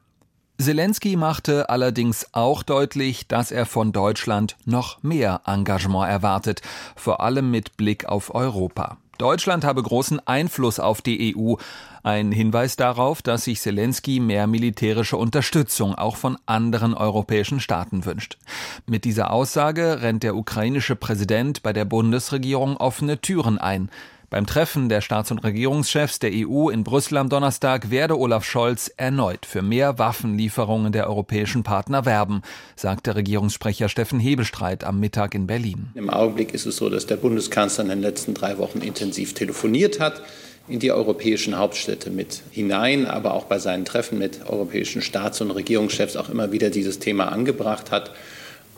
Zelensky 0.60 1.16
machte 1.16 1.70
allerdings 1.70 2.28
auch 2.34 2.62
deutlich, 2.62 3.28
dass 3.28 3.52
er 3.52 3.66
von 3.66 3.92
Deutschland 3.92 4.58
noch 4.66 5.02
mehr 5.02 5.42
Engagement 5.46 6.08
erwartet, 6.08 6.62
vor 6.96 7.22
allem 7.22 7.50
mit 7.50 7.78
Blick 7.78 8.06
auf 8.06 8.36
Europa. 8.36 8.98
Deutschland 9.22 9.64
habe 9.64 9.84
großen 9.84 10.20
Einfluss 10.28 10.80
auf 10.80 11.04
die 11.04 11.36
EU. 11.38 11.54
Ein 12.02 12.32
Hinweis 12.32 12.76
darauf, 12.76 13.22
dass 13.22 13.44
sich 13.44 13.62
Zelensky 13.62 14.20
mehr 14.20 14.48
militärische 14.48 15.16
Unterstützung 15.16 15.94
auch 15.94 16.16
von 16.16 16.40
anderen 16.48 16.96
europäischen 16.96 17.60
Staaten 17.60 18.06
wünscht. 18.06 18.40
Mit 18.88 19.06
dieser 19.06 19.32
Aussage 19.32 20.02
rennt 20.02 20.24
der 20.24 20.36
ukrainische 20.36 20.96
Präsident 20.96 21.62
bei 21.62 21.72
der 21.72 21.86
Bundesregierung 21.86 22.78
offene 22.78 23.22
Türen 23.22 23.60
ein. 23.60 23.92
Beim 24.32 24.46
Treffen 24.46 24.88
der 24.88 25.02
Staats- 25.02 25.30
und 25.32 25.40
Regierungschefs 25.40 26.20
der 26.20 26.32
EU 26.34 26.70
in 26.70 26.86
Brüssel 26.86 27.18
am 27.18 27.28
Donnerstag 27.28 27.92
werde 27.92 28.18
Olaf 28.18 28.46
Scholz 28.46 28.90
erneut 28.96 29.46
für 29.46 29.62
mehr 29.62 30.00
Waffenlieferungen 30.00 30.94
der 30.94 31.10
europäischen 31.10 31.64
Partner 31.64 32.06
werben, 32.06 32.42
sagte 32.78 33.14
Regierungssprecher 33.14 33.90
Steffen 33.90 34.22
Hebestreit 34.22 34.86
am 34.86 35.02
Mittag 35.02 35.36
in 35.36 35.48
Berlin. 35.48 35.90
Im 35.96 36.10
Augenblick 36.10 36.54
ist 36.54 36.66
es 36.66 36.78
so, 36.78 36.90
dass 36.90 37.08
der 37.08 37.18
Bundeskanzler 37.18 37.84
in 37.84 37.90
den 37.90 38.02
letzten 38.02 38.34
drei 38.34 38.58
Wochen 38.58 38.80
intensiv 38.80 39.34
telefoniert 39.34 40.00
hat 40.00 40.22
in 40.70 40.80
die 40.80 40.94
europäischen 40.94 41.58
Hauptstädte 41.58 42.10
mit 42.10 42.42
hinein, 42.52 43.08
aber 43.08 43.34
auch 43.34 43.48
bei 43.48 43.60
seinen 43.60 43.84
Treffen 43.84 44.18
mit 44.18 44.50
europäischen 44.50 45.02
Staats- 45.02 45.42
und 45.42 45.52
Regierungschefs 45.52 46.16
auch 46.16 46.30
immer 46.30 46.54
wieder 46.54 46.70
dieses 46.70 47.00
Thema 47.00 47.34
angebracht 47.34 47.92
hat. 47.92 48.12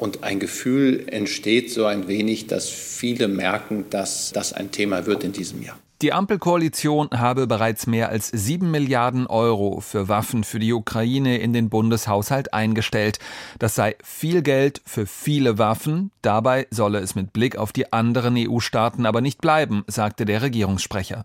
Und 0.04 0.22
ein 0.22 0.42
Gefühl 0.42 1.06
entsteht 1.08 1.72
so 1.72 1.86
ein 1.86 2.10
wenig, 2.10 2.48
dass 2.48 2.68
viele 2.68 3.30
merken, 3.30 3.86
dass 3.90 4.34
das 4.34 4.52
ein 4.52 4.70
Thema 4.70 5.06
wird 5.06 5.24
in 5.24 5.32
diesem 5.32 5.62
Jahr. 5.62 5.80
Die 6.04 6.12
Ampelkoalition 6.12 7.08
habe 7.14 7.48
bereits 7.48 7.88
mehr 7.88 8.10
als 8.10 8.28
sieben 8.28 8.72
Milliarden 8.72 9.26
Euro 9.26 9.80
für 9.80 10.10
Waffen 10.10 10.44
für 10.44 10.60
die 10.60 10.74
Ukraine 10.74 11.38
in 11.38 11.54
den 11.54 11.70
Bundeshaushalt 11.70 12.54
eingestellt. 12.54 13.20
Das 13.58 13.76
sei 13.76 13.96
viel 14.04 14.42
Geld 14.42 14.82
für 14.86 15.06
viele 15.06 15.60
Waffen. 15.60 16.12
Dabei 16.22 16.68
solle 16.72 17.00
es 17.00 17.16
mit 17.16 17.32
Blick 17.32 17.56
auf 17.56 17.72
die 17.72 17.94
anderen 17.94 18.36
EU-Staaten 18.38 19.06
aber 19.06 19.22
nicht 19.22 19.40
bleiben, 19.40 19.86
sagte 19.88 20.26
der 20.26 20.42
Regierungssprecher. 20.42 21.24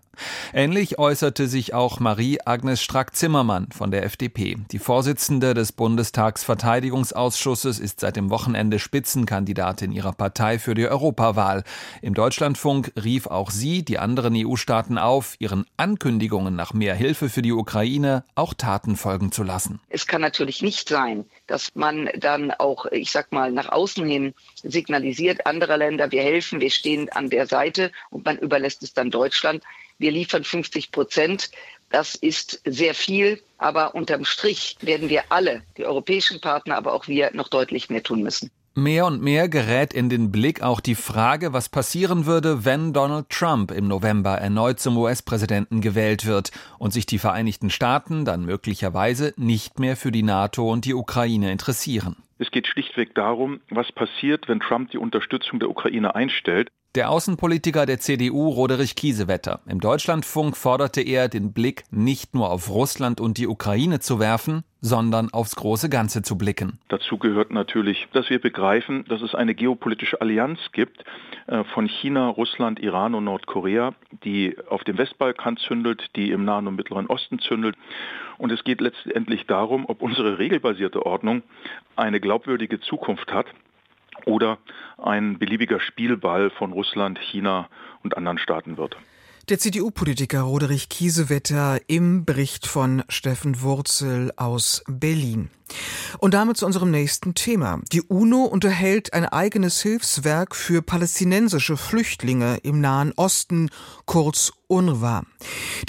Ähnlich 0.53 0.97
äußerte 0.97 1.49
sich 1.49 1.73
auch 1.73 1.99
Marie-Agnes 1.99 2.81
Strack-Zimmermann 2.81 3.67
von 3.75 3.91
der 3.91 4.05
FDP. 4.05 4.59
Die 4.71 4.79
Vorsitzende 4.79 5.53
des 5.53 5.73
Bundestagsverteidigungsausschusses 5.73 7.79
ist 7.79 7.99
seit 7.99 8.15
dem 8.15 8.29
Wochenende 8.29 8.79
Spitzenkandidatin 8.79 9.91
ihrer 9.91 10.13
Partei 10.13 10.57
für 10.57 10.73
die 10.73 10.87
Europawahl. 10.87 11.65
Im 12.01 12.13
Deutschlandfunk 12.13 12.93
rief 12.95 13.27
auch 13.27 13.51
sie 13.51 13.83
die 13.83 13.99
anderen 13.99 14.35
EU-Staaten 14.37 14.68
Mitgliedstaaten 14.69 14.99
auf, 14.99 15.35
ihren 15.39 15.65
Ankündigungen 15.77 16.55
nach 16.55 16.73
mehr 16.73 16.93
Hilfe 16.93 17.29
für 17.29 17.41
die 17.41 17.51
Ukraine 17.51 18.23
auch 18.35 18.53
Taten 18.53 18.97
folgen 18.97 19.31
zu 19.31 19.41
lassen. 19.41 19.79
Es 19.89 20.05
kann 20.05 20.21
natürlich 20.21 20.61
nicht 20.61 20.87
sein, 20.87 21.25
dass 21.47 21.73
man 21.73 22.07
dann 22.15 22.51
auch, 22.51 22.85
ich 22.85 23.09
sag 23.09 23.31
mal, 23.31 23.51
nach 23.51 23.69
außen 23.69 24.05
hin 24.05 24.35
signalisiert, 24.61 25.47
andere 25.47 25.75
Länder, 25.77 26.11
wir 26.11 26.21
helfen, 26.21 26.61
wir 26.61 26.69
stehen 26.69 27.09
an 27.09 27.31
der 27.31 27.47
Seite 27.47 27.91
und 28.11 28.25
man 28.25 28.37
überlässt 28.37 28.83
es 28.83 28.93
dann 28.93 29.09
Deutschland. 29.09 29.63
Wir 29.97 30.11
liefern 30.11 30.43
50 30.43 30.91
Prozent. 30.91 31.49
Das 31.89 32.13
ist 32.13 32.61
sehr 32.63 32.93
viel, 32.93 33.41
aber 33.57 33.95
unterm 33.95 34.23
Strich 34.23 34.77
werden 34.81 35.09
wir 35.09 35.23
alle, 35.29 35.63
die 35.77 35.85
europäischen 35.85 36.39
Partner, 36.39 36.77
aber 36.77 36.93
auch 36.93 37.07
wir, 37.07 37.31
noch 37.33 37.47
deutlich 37.47 37.89
mehr 37.89 38.03
tun 38.03 38.21
müssen. 38.21 38.51
Mehr 38.79 39.05
und 39.05 39.21
mehr 39.21 39.49
gerät 39.49 39.93
in 39.93 40.07
den 40.07 40.31
Blick 40.31 40.63
auch 40.63 40.79
die 40.79 40.95
Frage, 40.95 41.51
was 41.51 41.67
passieren 41.67 42.25
würde, 42.25 42.63
wenn 42.63 42.93
Donald 42.93 43.29
Trump 43.29 43.71
im 43.71 43.89
November 43.89 44.35
erneut 44.35 44.79
zum 44.79 44.97
US-Präsidenten 44.97 45.81
gewählt 45.81 46.25
wird 46.25 46.51
und 46.77 46.93
sich 46.93 47.05
die 47.05 47.19
Vereinigten 47.19 47.69
Staaten 47.71 48.23
dann 48.23 48.45
möglicherweise 48.45 49.33
nicht 49.35 49.79
mehr 49.79 49.97
für 49.97 50.13
die 50.13 50.23
NATO 50.23 50.71
und 50.71 50.85
die 50.85 50.93
Ukraine 50.93 51.51
interessieren. 51.51 52.15
Es 52.37 52.51
geht 52.51 52.67
schlichtweg 52.67 53.13
darum, 53.15 53.59
was 53.69 53.91
passiert, 53.91 54.47
wenn 54.47 54.61
Trump 54.61 54.91
die 54.91 54.97
Unterstützung 54.97 55.59
der 55.59 55.69
Ukraine 55.69 56.15
einstellt. 56.15 56.69
Der 56.95 57.11
Außenpolitiker 57.11 57.85
der 57.85 57.99
CDU 57.99 58.49
Roderich 58.49 58.95
Kiesewetter. 58.95 59.59
Im 59.67 59.79
Deutschlandfunk 59.79 60.57
forderte 60.57 61.01
er, 61.01 61.29
den 61.29 61.53
Blick 61.53 61.83
nicht 61.91 62.33
nur 62.33 62.49
auf 62.49 62.67
Russland 62.71 63.21
und 63.21 63.37
die 63.37 63.47
Ukraine 63.47 63.99
zu 63.99 64.19
werfen, 64.19 64.63
sondern 64.81 65.29
aufs 65.31 65.55
große 65.55 65.87
Ganze 65.87 66.23
zu 66.23 66.35
blicken. 66.35 66.79
Dazu 66.87 67.19
gehört 67.19 67.51
natürlich, 67.51 68.07
dass 68.13 68.31
wir 68.31 68.41
begreifen, 68.41 69.05
dass 69.07 69.21
es 69.21 69.35
eine 69.35 69.53
geopolitische 69.53 70.19
Allianz 70.19 70.57
gibt 70.71 71.05
äh, 71.45 71.63
von 71.75 71.85
China, 71.85 72.27
Russland, 72.27 72.79
Iran 72.79 73.13
und 73.13 73.25
Nordkorea, 73.25 73.93
die 74.23 74.57
auf 74.67 74.83
dem 74.83 74.97
Westbalkan 74.97 75.57
zündelt, 75.57 76.07
die 76.15 76.31
im 76.31 76.43
Nahen 76.43 76.65
und 76.65 76.75
Mittleren 76.75 77.05
Osten 77.05 77.37
zündelt. 77.37 77.75
Und 78.39 78.51
es 78.51 78.63
geht 78.63 78.81
letztendlich 78.81 79.45
darum, 79.45 79.85
ob 79.87 80.01
unsere 80.01 80.39
regelbasierte 80.39 81.05
Ordnung 81.05 81.43
eine 81.95 82.19
glaubwürdige 82.19 82.79
Zukunft 82.79 83.31
hat 83.31 83.45
oder 84.29 84.59
ein 84.97 85.39
beliebiger 85.39 85.79
Spielball 85.79 86.51
von 86.51 86.71
Russland, 86.71 87.19
China 87.19 87.67
und 88.03 88.15
anderen 88.15 88.37
Staaten 88.37 88.77
wird. 88.77 88.95
Der 89.49 89.57
CDU-Politiker 89.57 90.41
Roderich 90.41 90.89
Kiesewetter 90.89 91.79
im 91.87 92.23
Bericht 92.23 92.67
von 92.67 93.03
Steffen 93.09 93.63
Wurzel 93.63 94.31
aus 94.35 94.83
Berlin. 94.87 95.49
Und 96.19 96.35
damit 96.35 96.57
zu 96.57 96.67
unserem 96.67 96.91
nächsten 96.91 97.33
Thema. 97.33 97.81
Die 97.91 98.03
UNO 98.03 98.43
unterhält 98.43 99.13
ein 99.13 99.25
eigenes 99.25 99.81
Hilfswerk 99.81 100.55
für 100.55 100.83
palästinensische 100.83 101.77
Flüchtlinge 101.77 102.57
im 102.61 102.79
Nahen 102.79 103.11
Osten, 103.15 103.71
kurz 104.05 104.53
UNRWA. 104.69 105.23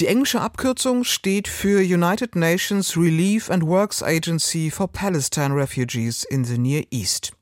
Die 0.01 0.07
englische 0.07 0.41
Abkürzung 0.41 1.05
steht 1.05 1.47
für 1.47 1.81
United 1.81 2.35
Nations 2.35 2.97
Relief 2.97 3.51
and 3.51 3.67
Works 3.67 4.03
Agency 4.03 4.71
for 4.71 4.89
Palestine 4.89 5.55
Refugees 5.55 6.25
in 6.25 6.45
the 6.45 6.59
Near 6.59 6.85
East. 6.91 7.33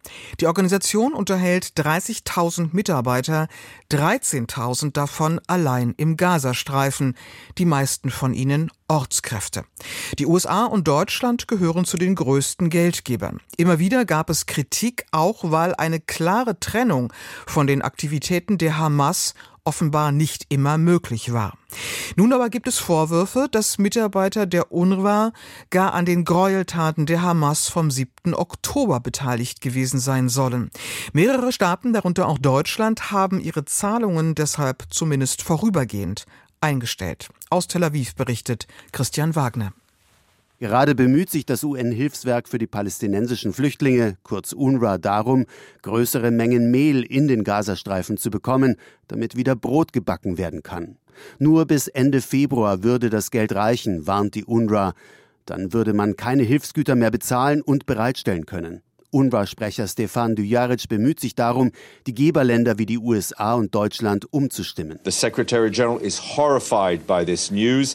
Die 0.41 0.47
Organisation 0.47 1.13
unterhält 1.13 1.73
30.000 1.77 2.71
Mitarbeiter, 2.73 3.49
13.000 3.91 4.93
davon 4.93 5.41
allein 5.47 5.95
im 5.97 6.17
Gazastreifen, 6.17 7.15
die 7.59 7.67
meisten 7.67 8.11
von 8.11 8.35
ihnen 8.35 8.71
Ortskräfte. 8.89 9.65
Die 10.19 10.27
USA 10.27 10.65
und 10.65 10.89
Deutschland 10.89 11.47
gehören 11.47 11.85
zu 11.85 11.99
den 11.99 12.15
größten 12.15 12.71
Geldgebern. 12.71 13.41
Immer 13.57 13.79
wieder 13.79 14.05
gab 14.07 14.31
es 14.31 14.47
Kritik, 14.47 15.05
auch 15.13 15.51
weil 15.51 15.75
eine 15.75 16.01
klare 16.01 16.59
Trennung 16.59 17.13
von 17.47 17.67
den 17.67 17.83
Aktivitäten 17.83 18.57
der 18.57 18.79
Hamas 18.79 19.35
offenbar 19.69 20.13
nicht 20.13 20.47
immer 20.49 20.79
möglich 20.79 21.35
war. 21.35 21.53
Nun 22.17 22.33
aber 22.33 22.49
gibt 22.49 22.67
es 22.67 22.79
Vorwürfe, 22.79 23.49
dass 23.51 23.77
Mitarbeiter 23.77 24.47
der 24.47 24.73
UNRWA 24.73 25.33
gar 25.69 25.93
an 25.93 26.07
den 26.07 26.25
Gräueltaten 26.25 27.05
der 27.05 27.21
Hamas 27.21 27.69
vom 27.69 27.91
7. 27.91 28.33
Oktober 28.33 28.99
beteiligt 29.01 29.61
gewesen 29.61 30.01
sein 30.01 30.31
sollen. 30.31 30.71
Mehrere 31.13 31.53
Staaten, 31.53 31.93
darunter 31.93 32.29
auch 32.29 32.39
Deutschland, 32.39 33.11
haben 33.11 33.41
ihre 33.41 33.67
Zahlungen 33.67 34.35
deshalb 34.35 34.87
zumindest 34.89 35.43
vorübergehend 35.43 36.25
eingestellt. 36.63 37.29
Aus 37.51 37.69
Tel 37.69 37.85
Aviv 37.85 38.15
berichtet 38.15 38.69
Christian 38.93 39.37
Wagner. 39.37 39.75
Gerade 40.59 40.97
bemüht 40.97 41.31
sich 41.31 41.47
das 41.47 41.63
UN-Hilfswerk 41.63 42.49
für 42.49 42.59
die 42.59 42.67
palästinensischen 42.67 43.53
Flüchtlinge, 43.53 44.17
kurz 44.25 44.53
UNRWA, 44.53 44.99
darum, 44.99 45.47
größere 45.83 46.33
Mengen 46.33 46.73
Mehl 46.73 47.05
in 47.05 47.29
den 47.29 47.45
Gazastreifen 47.45 48.17
zu 48.17 48.31
bekommen, 48.31 48.75
damit 49.07 49.37
wieder 49.37 49.55
Brot 49.55 49.93
gebacken 49.93 50.37
werden 50.37 50.65
kann. 50.65 50.97
Nur 51.39 51.67
bis 51.67 51.87
Ende 51.87 52.21
Februar 52.21 52.83
würde 52.83 53.09
das 53.09 53.31
Geld 53.31 53.55
reichen, 53.55 54.09
warnt 54.09 54.35
die 54.35 54.45
UNRWA. 54.45 54.95
Dann 55.47 55.73
würde 55.73 55.93
man 55.93 56.17
keine 56.17 56.43
Hilfsgüter 56.43 56.97
mehr 56.97 57.13
bezahlen 57.13 57.63
und 57.63 57.87
bereitstellen 57.87 58.45
können. 58.45 58.83
UNRWA-Sprecher 59.11 59.87
Stefan 59.89 60.37
Dujaric 60.37 60.89
bemüht 60.89 61.21
sich 61.21 61.35
darum, 61.35 61.73
die 62.07 62.15
Geberländer 62.15 62.79
wie 62.79 62.87
die 62.87 62.99
USA 62.99 63.55
und 63.55 63.75
Deutschland 63.75 64.33
umzustimmen. 64.33 64.99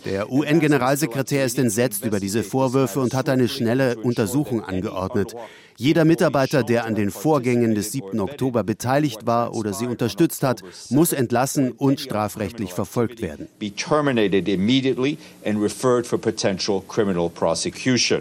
Der 0.05 0.31
UN-Generalsekretär 0.31 1.45
ist 1.45 1.59
entsetzt 1.59 2.05
über 2.05 2.19
diese 2.19 2.43
Vorwürfe 2.43 2.99
und 2.99 3.13
hat 3.13 3.29
eine 3.29 3.47
schnelle 3.47 3.97
Untersuchung 3.97 4.63
angeordnet. 4.63 5.35
Jeder 5.77 6.05
Mitarbeiter, 6.05 6.63
der 6.63 6.85
an 6.85 6.95
den 6.95 7.09
Vorgängen 7.09 7.73
des 7.73 7.91
7. 7.91 8.19
Oktober 8.19 8.63
beteiligt 8.63 9.25
war 9.25 9.55
oder 9.55 9.73
sie 9.73 9.87
unterstützt 9.87 10.43
hat, 10.43 10.61
muss 10.89 11.13
entlassen 11.13 11.71
und 11.71 11.99
strafrechtlich 11.99 12.73
verfolgt 12.73 13.21
werden. 13.21 13.47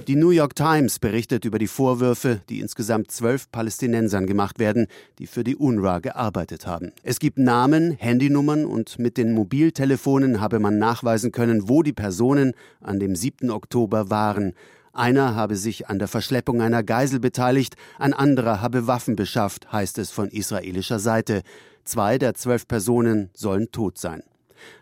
Die 0.06 0.16
New 0.16 0.30
York 0.30 0.56
Times 0.56 0.98
berichtet 0.98 1.44
über 1.44 1.58
die 1.58 1.66
Vorwürfe, 1.66 2.40
die 2.48 2.60
insgesamt 2.60 3.10
zwölf 3.10 3.50
Palästinensern 3.52 4.26
gemacht 4.26 4.58
werden, 4.58 4.86
die 5.18 5.26
für 5.26 5.44
die 5.44 5.56
UNRWA 5.56 5.98
gearbeitet 5.98 6.66
haben. 6.66 6.92
Es 7.02 7.18
gibt 7.18 7.38
Namen, 7.38 7.92
Handynummern 7.92 8.64
und 8.64 8.98
mit 8.98 9.16
den 9.18 9.32
Mobiltelefonen 9.34 10.40
habe 10.40 10.58
man 10.58 10.78
nachweisen 10.78 11.32
können, 11.32 11.68
wo 11.68 11.82
die 11.82 11.92
Personen 11.92 12.54
an 12.80 12.98
dem 12.98 13.14
7. 13.14 13.50
Oktober 13.50 14.08
waren. 14.08 14.54
Einer 14.92 15.34
habe 15.34 15.56
sich 15.56 15.88
an 15.88 15.98
der 15.98 16.08
Verschleppung 16.08 16.60
einer 16.60 16.82
Geisel 16.82 17.18
beteiligt, 17.18 17.76
ein 17.98 18.12
anderer 18.12 18.60
habe 18.60 18.86
Waffen 18.86 19.16
beschafft, 19.16 19.72
heißt 19.72 19.96
es 19.96 20.10
von 20.10 20.28
israelischer 20.28 20.98
Seite. 20.98 21.42
Zwei 21.84 22.18
der 22.18 22.34
zwölf 22.34 22.68
Personen 22.68 23.30
sollen 23.32 23.72
tot 23.72 23.96
sein. 23.96 24.22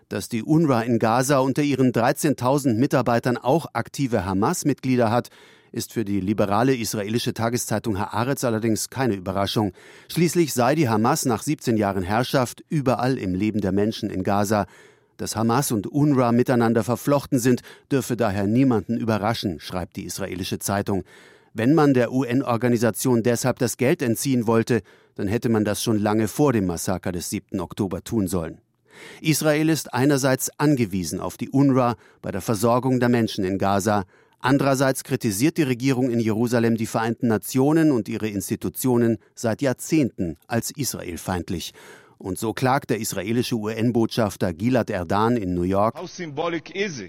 Dass 0.09 0.29
die 0.29 0.43
UNRWA 0.43 0.83
in 0.83 0.99
Gaza 0.99 1.39
unter 1.39 1.63
ihren 1.63 1.93
13.000 1.93 2.75
Mitarbeitern 2.75 3.37
auch 3.37 3.67
aktive 3.73 4.25
Hamas-Mitglieder 4.25 5.13
hat, 5.13 5.31
ist 5.71 5.93
für 5.93 6.05
die 6.05 6.19
liberale 6.19 6.75
israelische 6.75 7.33
Tageszeitung 7.33 8.01
Haaretz 8.01 8.43
allerdings 8.43 8.91
keine 8.91 9.15
Überraschung. 9.15 9.73
Schließlich 10.09 10.53
sei 10.53 10.75
die 10.75 10.89
Hamas 10.89 11.25
nach 11.25 11.45
17 11.45 11.77
Jahren 11.77 12.03
Herrschaft 12.03 12.65
überall 12.69 13.17
im 13.17 13.37
Leben 13.37 13.61
der 13.61 13.71
Menschen 13.71 14.11
in 14.11 14.25
Gaza. 14.25 14.67
Dass 15.21 15.37
Hamas 15.37 15.71
und 15.71 15.87
UNRWA 15.87 16.33
miteinander 16.33 16.83
verflochten 16.83 17.39
sind, 17.39 17.61
dürfe 17.93 18.17
daher 18.17 18.47
niemanden 18.47 18.97
überraschen, 18.97 19.61
schreibt 19.61 19.97
die 19.97 20.07
israelische 20.07 20.59
Zeitung. 20.59 21.05
Wenn 21.53 21.75
man 21.75 21.93
der 21.93 22.11
UN-Organisation 22.11 23.23
deshalb 23.23 23.59
das 23.59 23.77
Geld 23.77 24.01
entziehen 24.01 24.47
wollte, 24.47 24.81
dann 25.17 25.29
hätte 25.29 25.51
man 25.51 25.67
das 25.67 25.83
schon 25.83 25.99
lange 25.99 26.27
vor 26.27 26.55
dem 26.55 26.65
Massaker 26.65 27.13
des 27.13 27.29
7. 27.29 27.61
Oktober 27.61 28.03
tun 28.03 28.29
sollen. 28.29 28.63
Israel 29.21 29.69
ist 29.69 29.93
einerseits 29.93 30.51
angewiesen 30.59 31.21
auf 31.21 31.37
die 31.37 31.51
UNRWA 31.51 31.97
bei 32.23 32.31
der 32.31 32.41
Versorgung 32.41 32.99
der 32.99 33.11
Menschen 33.11 33.45
in 33.45 33.59
Gaza, 33.59 34.05
andererseits 34.39 35.05
kritisiert 35.05 35.59
die 35.59 35.65
Regierung 35.65 36.09
in 36.09 36.21
Jerusalem 36.21 36.79
die 36.79 36.87
Vereinten 36.87 37.27
Nationen 37.27 37.93
und 37.93 38.09
ihre 38.09 38.29
Institutionen 38.29 39.19
seit 39.35 39.61
Jahrzehnten 39.61 40.39
als 40.47 40.71
israelfeindlich. 40.71 41.75
Und 42.23 42.39
so 42.39 42.53
klagt 42.53 42.91
der 42.91 43.01
israelische 43.01 43.55
UN-Botschafter 43.55 44.53
Gilad 44.53 44.91
Erdan 44.91 45.39
in 45.39 45.55
New 45.55 45.63
York. 45.63 45.97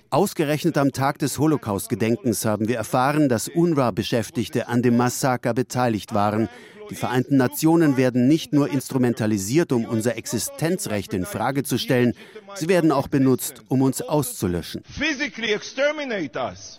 Ausgerechnet 0.10 0.78
am 0.78 0.92
Tag 0.94 1.20
des 1.20 1.38
Holocaust-Gedenkens 1.38 2.46
haben 2.46 2.70
wir 2.70 2.78
erfahren, 2.78 3.28
dass 3.28 3.50
UNRWA-Beschäftigte 3.50 4.70
an 4.70 4.82
dem 4.82 4.96
Massaker 4.96 5.54
beteiligt 5.54 6.14
waren. 6.14 6.48
Die 6.92 6.98
Vereinten 6.98 7.38
Nationen 7.38 7.96
werden 7.96 8.28
nicht 8.28 8.52
nur 8.52 8.70
instrumentalisiert, 8.70 9.72
um 9.72 9.86
unser 9.86 10.18
Existenzrecht 10.18 11.14
in 11.14 11.26
Frage 11.26 11.64
zu 11.64 11.78
stellen, 11.78 12.12
sie 12.56 12.68
werden 12.68 12.92
auch 12.92 13.08
benutzt, 13.08 13.64
um 13.70 13.82
uns 13.82 14.02
auszulöschen. 14.02 14.84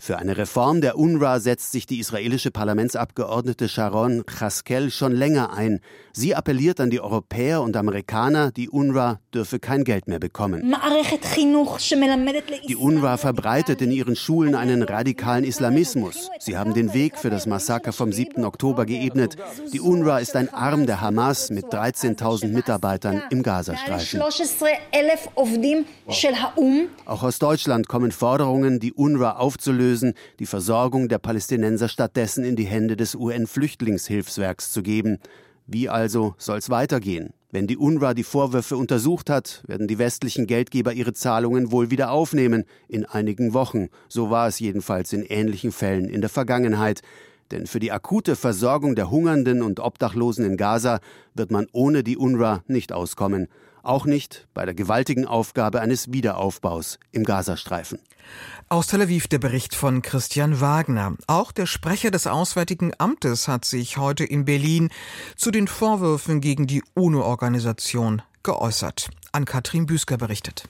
Für 0.01 0.17
eine 0.19 0.37
Reform 0.37 0.81
der 0.81 0.99
UNRWA 0.99 1.39
setzt 1.39 1.71
sich 1.71 1.87
die 1.87 1.97
israelische 1.97 2.51
Parlamentsabgeordnete 2.51 3.67
Sharon 3.67 4.23
Chaskel 4.27 4.91
schon 4.91 5.13
länger 5.13 5.51
ein. 5.51 5.79
Sie 6.11 6.35
appelliert 6.35 6.79
an 6.79 6.91
die 6.91 7.01
Europäer 7.01 7.63
und 7.63 7.75
Amerikaner, 7.75 8.51
die 8.51 8.69
UNRWA 8.69 9.19
dürfe 9.33 9.57
kein 9.57 9.83
Geld 9.83 10.07
mehr 10.07 10.19
bekommen. 10.19 10.75
Die 12.67 12.75
UNRWA 12.75 13.17
verbreitet 13.17 13.81
in 13.81 13.91
ihren 13.91 14.15
Schulen 14.15 14.53
einen 14.53 14.83
radikalen 14.83 15.43
Islamismus. 15.43 16.29
Sie 16.37 16.55
haben 16.55 16.75
den 16.75 16.93
Weg 16.93 17.17
für 17.17 17.31
das 17.31 17.47
Massaker 17.47 17.93
vom 17.93 18.11
7. 18.13 18.45
Oktober 18.45 18.85
geebnet. 18.85 19.37
Die 19.73 19.79
UNRWA 19.79 20.02
UNRWA 20.03 20.19
ist 20.19 20.35
ein 20.35 20.53
Arm 20.53 20.85
der 20.85 20.99
Hamas 20.99 21.49
mit 21.49 21.67
13.000 21.67 22.49
Mitarbeitern 22.49 23.23
im 23.29 23.41
Gazastreifen. 23.41 24.21
Auch 27.05 27.23
aus 27.23 27.39
Deutschland 27.39 27.87
kommen 27.87 28.11
Forderungen, 28.11 28.81
die 28.81 28.91
UNRWA 28.91 29.37
aufzulösen, 29.37 30.13
die 30.39 30.45
Versorgung 30.45 31.07
der 31.07 31.19
Palästinenser 31.19 31.87
stattdessen 31.87 32.43
in 32.43 32.57
die 32.57 32.65
Hände 32.65 32.97
des 32.97 33.15
UN-Flüchtlingshilfswerks 33.15 34.73
zu 34.73 34.83
geben. 34.83 35.19
Wie 35.67 35.87
also 35.87 36.35
soll 36.37 36.57
es 36.57 36.69
weitergehen? 36.69 37.33
Wenn 37.51 37.67
die 37.67 37.77
UNRWA 37.77 38.13
die 38.13 38.23
Vorwürfe 38.23 38.75
untersucht 38.75 39.29
hat, 39.29 39.63
werden 39.67 39.87
die 39.87 39.99
westlichen 39.99 40.47
Geldgeber 40.47 40.91
ihre 40.91 41.13
Zahlungen 41.13 41.71
wohl 41.71 41.91
wieder 41.91 42.11
aufnehmen, 42.11 42.65
in 42.89 43.05
einigen 43.05 43.53
Wochen. 43.53 43.87
So 44.09 44.29
war 44.29 44.49
es 44.49 44.59
jedenfalls 44.59 45.13
in 45.13 45.23
ähnlichen 45.23 45.71
Fällen 45.71 46.09
in 46.09 46.19
der 46.19 46.29
Vergangenheit. 46.29 47.03
Denn 47.53 47.67
für 47.67 47.79
die 47.79 47.91
akute 47.91 48.35
Versorgung 48.35 48.95
der 48.95 49.11
Hungernden 49.11 49.61
und 49.61 49.79
Obdachlosen 49.79 50.43
in 50.43 50.57
Gaza 50.57 50.99
wird 51.35 51.51
man 51.51 51.67
ohne 51.71 52.03
die 52.03 52.17
UNRWA 52.17 52.63
nicht 52.65 52.91
auskommen. 52.91 53.47
Auch 53.83 54.05
nicht 54.05 54.47
bei 54.55 54.65
der 54.65 54.73
gewaltigen 54.73 55.27
Aufgabe 55.27 55.79
eines 55.79 56.11
Wiederaufbaus 56.11 56.97
im 57.11 57.23
Gazastreifen. 57.23 57.99
Aus 58.69 58.87
Tel 58.87 59.03
Aviv 59.03 59.27
der 59.27 59.37
Bericht 59.37 59.75
von 59.75 60.01
Christian 60.01 60.61
Wagner. 60.61 61.15
Auch 61.27 61.51
der 61.51 61.67
Sprecher 61.67 62.09
des 62.09 62.25
Auswärtigen 62.25 62.91
Amtes 62.97 63.47
hat 63.47 63.65
sich 63.65 63.97
heute 63.97 64.23
in 64.23 64.45
Berlin 64.45 64.89
zu 65.35 65.51
den 65.51 65.67
Vorwürfen 65.67 66.41
gegen 66.41 66.65
die 66.65 66.81
UNO-Organisation 66.95 68.23
geäußert. 68.41 69.11
An 69.31 69.45
Katrin 69.45 69.85
Büsker 69.85 70.17
berichtet. 70.17 70.67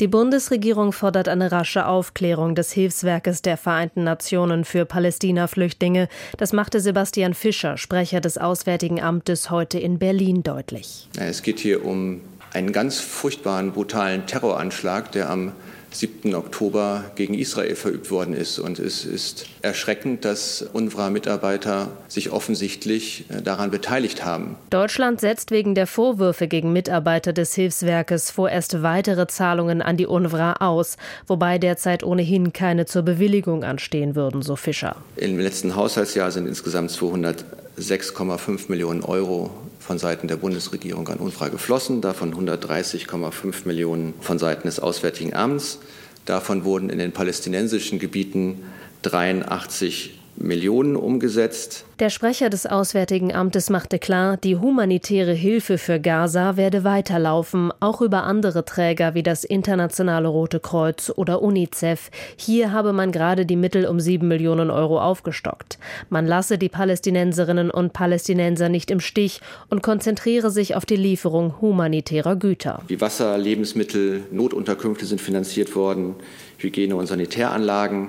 Die 0.00 0.08
Bundesregierung 0.08 0.92
fordert 0.92 1.28
eine 1.28 1.52
rasche 1.52 1.84
Aufklärung 1.84 2.54
des 2.54 2.72
Hilfswerkes 2.72 3.42
der 3.42 3.58
Vereinten 3.58 4.02
Nationen 4.02 4.64
für 4.64 4.86
Palästina-Flüchtlinge. 4.86 6.08
Das 6.38 6.54
machte 6.54 6.80
Sebastian 6.80 7.34
Fischer, 7.34 7.76
Sprecher 7.76 8.22
des 8.22 8.38
Auswärtigen 8.38 9.02
Amtes, 9.02 9.50
heute 9.50 9.78
in 9.78 9.98
Berlin 9.98 10.42
deutlich. 10.42 11.06
Es 11.18 11.42
geht 11.42 11.58
hier 11.58 11.84
um 11.84 12.22
einen 12.54 12.72
ganz 12.72 12.98
furchtbaren, 12.98 13.72
brutalen 13.72 14.24
Terroranschlag, 14.24 15.12
der 15.12 15.28
am 15.28 15.52
7. 15.92 16.34
Oktober 16.34 17.04
gegen 17.16 17.34
Israel 17.34 17.74
verübt 17.74 18.10
worden 18.10 18.34
ist. 18.34 18.58
Und 18.58 18.78
es 18.78 19.04
ist 19.04 19.46
erschreckend, 19.62 20.24
dass 20.24 20.62
UNRWA-Mitarbeiter 20.72 21.88
sich 22.08 22.30
offensichtlich 22.30 23.24
äh, 23.28 23.42
daran 23.42 23.70
beteiligt 23.70 24.24
haben. 24.24 24.56
Deutschland 24.70 25.20
setzt 25.20 25.50
wegen 25.50 25.74
der 25.74 25.86
Vorwürfe 25.86 26.48
gegen 26.48 26.72
Mitarbeiter 26.72 27.32
des 27.32 27.54
Hilfswerkes 27.54 28.30
vorerst 28.30 28.82
weitere 28.82 29.26
Zahlungen 29.26 29.82
an 29.82 29.96
die 29.96 30.06
UNRWA 30.06 30.54
aus, 30.60 30.96
wobei 31.26 31.58
derzeit 31.58 32.04
ohnehin 32.04 32.52
keine 32.52 32.86
zur 32.86 33.02
Bewilligung 33.02 33.64
anstehen 33.64 34.14
würden, 34.14 34.42
so 34.42 34.56
Fischer. 34.56 34.96
Im 35.16 35.38
letzten 35.38 35.76
Haushaltsjahr 35.76 36.30
sind 36.30 36.46
insgesamt 36.46 36.90
206,5 36.90 38.68
Millionen 38.68 39.02
Euro 39.02 39.50
von 39.90 39.98
Seiten 39.98 40.28
der 40.28 40.36
Bundesregierung 40.36 41.08
an 41.08 41.18
UNRWA 41.18 41.48
geflossen, 41.48 42.00
davon 42.00 42.32
130,5 42.32 43.66
Millionen 43.66 44.14
von 44.20 44.38
Seiten 44.38 44.68
des 44.68 44.78
Auswärtigen 44.78 45.34
Amts. 45.34 45.80
Davon 46.26 46.62
wurden 46.62 46.90
in 46.90 47.00
den 47.00 47.10
palästinensischen 47.10 47.98
Gebieten 47.98 48.62
83 49.02 50.19
Millionen 50.40 50.96
umgesetzt. 50.96 51.84
Der 51.98 52.08
Sprecher 52.08 52.48
des 52.48 52.64
Auswärtigen 52.64 53.34
Amtes 53.34 53.68
machte 53.68 53.98
klar, 53.98 54.38
die 54.38 54.56
humanitäre 54.56 55.34
Hilfe 55.34 55.76
für 55.76 56.00
Gaza 56.00 56.56
werde 56.56 56.82
weiterlaufen, 56.82 57.72
auch 57.80 58.00
über 58.00 58.22
andere 58.22 58.64
Träger 58.64 59.14
wie 59.14 59.22
das 59.22 59.44
Internationale 59.44 60.28
Rote 60.28 60.58
Kreuz 60.58 61.12
oder 61.14 61.42
UNICEF. 61.42 62.10
Hier 62.36 62.72
habe 62.72 62.94
man 62.94 63.12
gerade 63.12 63.44
die 63.44 63.56
Mittel 63.56 63.86
um 63.86 64.00
sieben 64.00 64.28
Millionen 64.28 64.70
Euro 64.70 64.98
aufgestockt. 64.98 65.78
Man 66.08 66.26
lasse 66.26 66.56
die 66.56 66.70
Palästinenserinnen 66.70 67.70
und 67.70 67.92
Palästinenser 67.92 68.70
nicht 68.70 68.90
im 68.90 69.00
Stich 69.00 69.42
und 69.68 69.82
konzentriere 69.82 70.50
sich 70.50 70.74
auf 70.74 70.86
die 70.86 70.96
Lieferung 70.96 71.60
humanitärer 71.60 72.36
Güter. 72.36 72.82
Wie 72.88 73.00
Wasser, 73.02 73.36
Lebensmittel, 73.36 74.22
Notunterkünfte 74.30 75.04
sind 75.04 75.20
finanziert 75.20 75.76
worden, 75.76 76.14
Hygiene- 76.56 76.96
und 76.96 77.06
Sanitäranlagen 77.06 78.08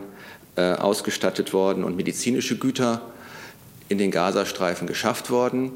äh, 0.56 0.74
ausgestattet 0.74 1.54
worden 1.54 1.84
und 1.84 1.96
medizinische 1.96 2.58
Güter 2.58 3.02
in 3.90 3.98
den 3.98 4.12
Gazastreifen 4.12 4.88
geschafft 4.88 5.30
worden. 5.30 5.72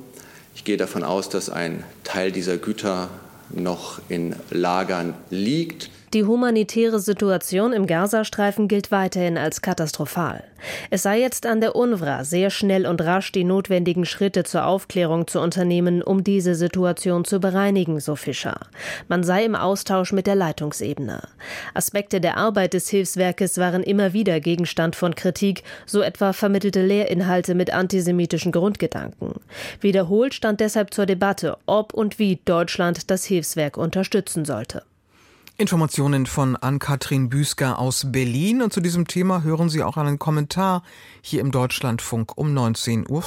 Ich 0.55 0.63
gehe 0.63 0.77
davon 0.77 1.03
aus, 1.03 1.29
dass 1.29 1.49
ein 1.49 1.83
Teil 2.03 2.31
dieser 2.31 2.57
Güter 2.57 3.09
noch 3.49 3.99
in 4.09 4.35
Lagern 4.49 5.13
liegt. 5.29 5.89
Die 6.15 6.23
humanitäre 6.23 7.01
Situation 7.01 7.73
im 7.73 7.87
Gazastreifen 7.87 8.69
gilt 8.69 8.89
weiterhin 8.89 9.37
als 9.37 9.61
katastrophal. 9.61 10.45
Es 10.89 11.03
sei 11.03 11.19
jetzt 11.19 11.45
an 11.45 11.59
der 11.59 11.75
UNRWA, 11.75 12.23
sehr 12.23 12.51
schnell 12.51 12.87
und 12.87 13.01
rasch 13.01 13.33
die 13.33 13.43
notwendigen 13.43 14.05
Schritte 14.05 14.45
zur 14.45 14.65
Aufklärung 14.65 15.27
zu 15.27 15.41
unternehmen, 15.41 16.01
um 16.01 16.23
diese 16.23 16.55
Situation 16.55 17.25
zu 17.25 17.41
bereinigen, 17.41 17.99
so 17.99 18.15
Fischer. 18.15 18.61
Man 19.09 19.25
sei 19.25 19.43
im 19.43 19.55
Austausch 19.55 20.13
mit 20.13 20.25
der 20.25 20.35
Leitungsebene. 20.35 21.21
Aspekte 21.73 22.21
der 22.21 22.37
Arbeit 22.37 22.75
des 22.75 22.87
Hilfswerkes 22.87 23.57
waren 23.57 23.83
immer 23.83 24.13
wieder 24.13 24.39
Gegenstand 24.39 24.95
von 24.95 25.15
Kritik, 25.15 25.63
so 25.85 26.01
etwa 26.01 26.31
vermittelte 26.31 26.81
Lehrinhalte 26.81 27.55
mit 27.55 27.73
antisemitischen 27.73 28.53
Grundgedanken. 28.53 29.33
Wiederholt 29.81 30.33
stand 30.33 30.61
deshalb 30.61 30.93
zur 30.93 31.07
Debatte, 31.07 31.57
ob 31.65 31.93
und 31.93 32.19
wie 32.19 32.39
Deutschland 32.45 33.11
das 33.11 33.25
Hilfswerk 33.25 33.75
unterstützen 33.75 34.45
sollte. 34.45 34.83
Informationen 35.57 36.25
von 36.25 36.57
Ann-Kathrin 36.57 37.29
Büsker 37.29 37.79
aus 37.79 38.11
Berlin. 38.11 38.61
Und 38.61 38.73
zu 38.73 38.81
diesem 38.81 39.07
Thema 39.07 39.43
hören 39.43 39.69
Sie 39.69 39.83
auch 39.83 39.95
einen 39.95 40.19
Kommentar 40.19 40.83
hier 41.21 41.39
im 41.39 41.51
Deutschlandfunk 41.51 42.37
um 42.37 42.53
19.05 42.53 43.09
Uhr. 43.09 43.23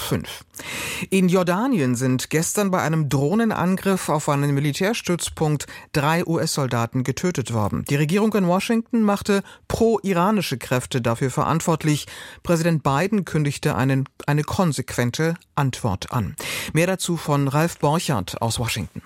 In 1.08 1.30
Jordanien 1.30 1.94
sind 1.94 2.28
gestern 2.28 2.70
bei 2.70 2.82
einem 2.82 3.08
Drohnenangriff 3.08 4.10
auf 4.10 4.28
einen 4.28 4.52
Militärstützpunkt 4.52 5.66
drei 5.92 6.26
US-Soldaten 6.26 7.02
getötet 7.02 7.54
worden. 7.54 7.84
Die 7.88 7.96
Regierung 7.96 8.34
in 8.34 8.46
Washington 8.46 9.00
machte 9.00 9.42
pro-iranische 9.66 10.58
Kräfte 10.58 11.00
dafür 11.00 11.30
verantwortlich. 11.30 12.06
Präsident 12.42 12.82
Biden 12.82 13.24
kündigte 13.24 13.74
einen, 13.74 14.06
eine 14.26 14.42
konsequente 14.42 15.34
Antwort 15.54 16.12
an. 16.12 16.36
Mehr 16.74 16.86
dazu 16.86 17.16
von 17.16 17.48
Ralf 17.48 17.78
Borchardt 17.78 18.42
aus 18.42 18.58
Washington. 18.58 19.00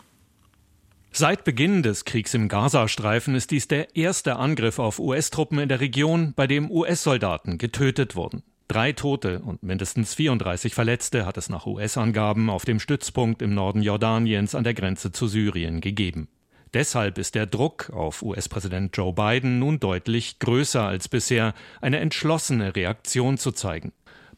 Seit 1.14 1.44
Beginn 1.44 1.82
des 1.82 2.06
Kriegs 2.06 2.32
im 2.32 2.48
Gazastreifen 2.48 3.34
ist 3.34 3.50
dies 3.50 3.68
der 3.68 3.94
erste 3.94 4.36
Angriff 4.36 4.78
auf 4.78 4.98
US-Truppen 4.98 5.58
in 5.58 5.68
der 5.68 5.80
Region, 5.80 6.32
bei 6.34 6.46
dem 6.46 6.70
US-Soldaten 6.70 7.58
getötet 7.58 8.16
wurden. 8.16 8.42
Drei 8.66 8.92
Tote 8.92 9.40
und 9.40 9.62
mindestens 9.62 10.14
34 10.14 10.74
Verletzte 10.74 11.26
hat 11.26 11.36
es 11.36 11.50
nach 11.50 11.66
US-Angaben 11.66 12.48
auf 12.48 12.64
dem 12.64 12.80
Stützpunkt 12.80 13.42
im 13.42 13.52
Norden 13.52 13.82
Jordaniens 13.82 14.54
an 14.54 14.64
der 14.64 14.72
Grenze 14.72 15.12
zu 15.12 15.26
Syrien 15.26 15.82
gegeben. 15.82 16.28
Deshalb 16.72 17.18
ist 17.18 17.34
der 17.34 17.44
Druck 17.44 17.90
auf 17.90 18.22
US-Präsident 18.22 18.96
Joe 18.96 19.12
Biden 19.12 19.58
nun 19.58 19.80
deutlich 19.80 20.38
größer 20.38 20.82
als 20.82 21.10
bisher, 21.10 21.52
eine 21.82 21.98
entschlossene 21.98 22.74
Reaktion 22.74 23.36
zu 23.36 23.52
zeigen. 23.52 23.92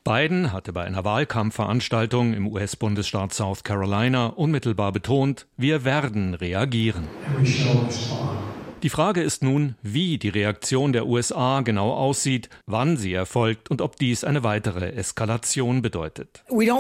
Biden 0.04 0.52
hatte 0.52 0.74
bei 0.74 0.84
einer 0.84 1.02
Wahlkampfveranstaltung 1.02 2.34
im 2.34 2.46
US-Bundesstaat 2.46 3.32
South 3.32 3.64
Carolina 3.64 4.26
unmittelbar 4.26 4.92
betont, 4.92 5.46
wir 5.56 5.86
werden 5.86 6.34
reagieren. 6.34 7.08
Die 8.82 8.90
Frage 8.90 9.22
ist 9.22 9.42
nun, 9.42 9.76
wie 9.80 10.18
die 10.18 10.28
Reaktion 10.28 10.92
der 10.92 11.06
USA 11.06 11.62
genau 11.62 11.94
aussieht, 11.94 12.50
wann 12.66 12.98
sie 12.98 13.14
erfolgt 13.14 13.70
und 13.70 13.80
ob 13.80 13.96
dies 13.96 14.24
eine 14.24 14.44
weitere 14.44 14.92
Eskalation 14.92 15.80
bedeutet. 15.80 16.44
Wir 16.50 16.74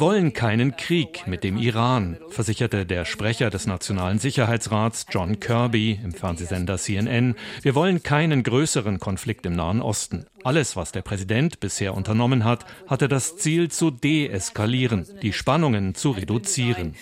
wollen 0.00 0.32
keinen 0.32 0.76
Krieg 0.76 1.28
mit 1.28 1.44
dem 1.44 1.56
Iran, 1.56 2.18
versicherte 2.30 2.86
der 2.86 3.04
Sprecher 3.04 3.50
des 3.50 3.68
Nationalen 3.68 4.18
Sicherheitsrats 4.18 5.06
John 5.10 5.38
Kirby 5.38 6.00
im 6.02 6.10
Fernsehsender 6.10 6.76
CNN. 6.76 7.36
Wir 7.62 7.76
wollen 7.76 8.02
keinen 8.02 8.42
größeren 8.42 8.98
Konflikt 8.98 9.46
im 9.46 9.52
Nahen 9.52 9.80
Osten. 9.80 10.26
Alles, 10.42 10.74
was 10.76 10.92
der 10.92 11.02
Präsident 11.02 11.60
bisher 11.60 11.94
unternommen 11.94 12.44
hat, 12.44 12.64
hatte 12.86 13.08
das 13.08 13.36
Ziel 13.36 13.70
zu 13.70 13.90
deeskalieren, 13.90 15.06
die 15.22 15.32
Spannungen 15.32 15.94
zu 15.94 16.10
reduzieren. 16.12 16.94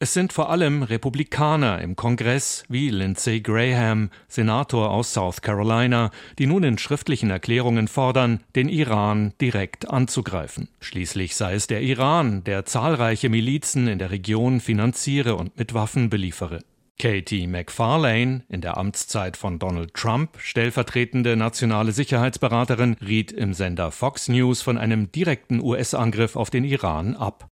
Es 0.00 0.12
sind 0.12 0.32
vor 0.32 0.50
allem 0.50 0.82
Republikaner 0.82 1.80
im 1.80 1.96
Kongress 1.96 2.64
wie 2.68 2.90
Lindsey 2.90 3.40
Graham, 3.40 4.10
Senator 4.28 4.90
aus 4.90 5.12
South 5.12 5.40
Carolina, 5.40 6.10
die 6.38 6.46
nun 6.46 6.64
in 6.64 6.78
schriftlichen 6.78 7.30
Erklärungen 7.30 7.86
fordern, 7.86 8.40
den 8.56 8.68
Iran 8.68 9.32
direkt 9.40 9.88
anzugreifen. 9.88 10.68
Schließlich 10.80 11.36
sei 11.36 11.54
es 11.54 11.68
der 11.68 11.82
Iran, 11.82 12.42
der 12.44 12.64
zahlreiche 12.64 13.28
Milizen 13.28 13.86
in 13.86 13.98
der 13.98 14.10
Region 14.10 14.60
finanziere 14.60 15.36
und 15.36 15.56
mit 15.56 15.72
Waffen 15.72 16.10
beliefere. 16.10 16.60
Katie 16.98 17.46
McFarlane, 17.48 18.42
in 18.48 18.60
der 18.60 18.76
Amtszeit 18.76 19.36
von 19.36 19.58
Donald 19.58 19.94
Trump 19.94 20.38
stellvertretende 20.38 21.36
nationale 21.36 21.92
Sicherheitsberaterin, 21.92 22.96
riet 23.04 23.32
im 23.32 23.52
Sender 23.52 23.90
Fox 23.90 24.28
News 24.28 24.62
von 24.62 24.78
einem 24.78 25.10
direkten 25.10 25.60
US-Angriff 25.60 26.36
auf 26.36 26.50
den 26.50 26.64
Iran 26.64 27.16
ab. 27.16 27.48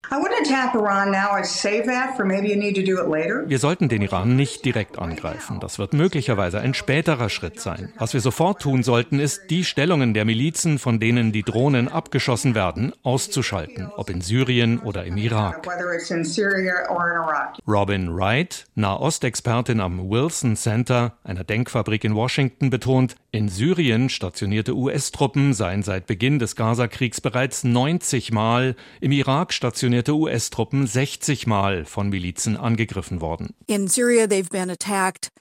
Wir 3.47 3.59
sollten 3.59 3.89
den 3.89 4.01
Iran 4.01 4.35
nicht 4.35 4.63
direkt 4.63 4.99
angreifen. 4.99 5.59
Das 5.59 5.79
wird 5.79 5.93
möglicherweise 5.93 6.59
ein 6.59 6.73
späterer 6.73 7.29
Schritt 7.29 7.59
sein. 7.59 7.93
Was 7.97 8.13
wir 8.13 8.21
sofort 8.21 8.61
tun 8.61 8.83
sollten, 8.83 9.19
ist, 9.19 9.49
die 9.49 9.63
Stellungen 9.63 10.13
der 10.13 10.25
Milizen, 10.25 10.77
von 10.77 10.99
denen 10.99 11.31
die 11.31 11.43
Drohnen 11.43 11.87
abgeschossen 11.87 12.53
werden, 12.55 12.93
auszuschalten, 13.03 13.89
ob 13.95 14.09
in 14.09 14.21
Syrien 14.21 14.79
oder 14.79 15.03
im 15.05 15.17
Irak. 15.17 15.67
Robin 17.67 18.15
Wright, 18.15 18.65
Nahost 18.75 19.23
Expertin 19.31 19.79
am 19.79 20.09
Wilson 20.09 20.57
Center, 20.57 21.17
einer 21.23 21.45
Denkfabrik 21.45 22.03
in 22.03 22.15
Washington, 22.15 22.69
betont, 22.69 23.15
in 23.31 23.47
Syrien 23.47 24.09
stationierte 24.09 24.75
US-Truppen 24.75 25.53
seien 25.53 25.83
seit 25.83 26.05
Beginn 26.05 26.37
des 26.37 26.57
Gaza-Kriegs 26.57 27.21
bereits 27.21 27.63
90 27.63 28.33
Mal, 28.33 28.75
im 28.99 29.13
Irak 29.13 29.53
stationierte 29.53 30.13
US-Truppen 30.15 30.85
60 30.85 31.47
Mal 31.47 31.85
von 31.85 32.09
Milizen 32.09 32.57
angegriffen 32.57 33.21
worden. 33.21 33.55
In 33.67 33.87
Syria 33.87 34.27
they've 34.27 34.49
been 34.49 34.69
attacked 34.69 35.31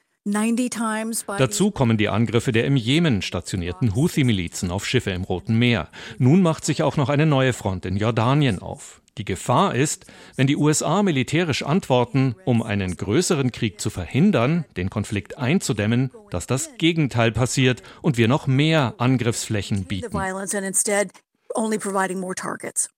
Dazu 1.38 1.70
kommen 1.70 1.96
die 1.96 2.10
Angriffe 2.10 2.52
der 2.52 2.66
im 2.66 2.76
Jemen 2.76 3.22
stationierten 3.22 3.94
Houthi-Milizen 3.94 4.70
auf 4.70 4.86
Schiffe 4.86 5.12
im 5.12 5.24
Roten 5.24 5.58
Meer. 5.58 5.88
Nun 6.18 6.42
macht 6.42 6.64
sich 6.66 6.82
auch 6.82 6.98
noch 6.98 7.08
eine 7.08 7.24
neue 7.24 7.54
Front 7.54 7.86
in 7.86 7.96
Jordanien 7.96 8.60
auf. 8.60 9.00
Die 9.16 9.24
Gefahr 9.24 9.74
ist, 9.74 10.06
wenn 10.36 10.46
die 10.46 10.56
USA 10.56 11.02
militärisch 11.02 11.62
antworten, 11.62 12.36
um 12.44 12.62
einen 12.62 12.96
größeren 12.96 13.50
Krieg 13.50 13.80
zu 13.80 13.90
verhindern, 13.90 14.64
den 14.76 14.90
Konflikt 14.90 15.38
einzudämmen, 15.38 16.10
dass 16.30 16.46
das 16.46 16.76
Gegenteil 16.78 17.32
passiert 17.32 17.82
und 18.02 18.16
wir 18.16 18.28
noch 18.28 18.46
mehr 18.46 18.94
Angriffsflächen 18.98 19.84
bieten. 19.84 20.12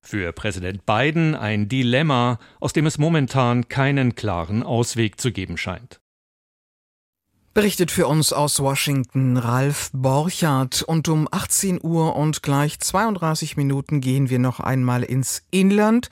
Für 0.02 0.32
Präsident 0.32 0.84
Biden 0.84 1.34
ein 1.34 1.68
Dilemma, 1.68 2.38
aus 2.60 2.72
dem 2.72 2.86
es 2.86 2.98
momentan 2.98 3.68
keinen 3.68 4.14
klaren 4.14 4.62
Ausweg 4.62 5.20
zu 5.20 5.32
geben 5.32 5.56
scheint. 5.56 6.01
Berichtet 7.54 7.90
für 7.90 8.06
uns 8.06 8.32
aus 8.32 8.60
Washington 8.60 9.36
Ralf 9.36 9.90
Borchardt 9.92 10.80
und 10.80 11.06
um 11.08 11.28
18 11.30 11.80
Uhr 11.82 12.16
und 12.16 12.42
gleich 12.42 12.80
32 12.80 13.58
Minuten 13.58 14.00
gehen 14.00 14.30
wir 14.30 14.38
noch 14.38 14.58
einmal 14.58 15.02
ins 15.02 15.42
Inland 15.50 16.08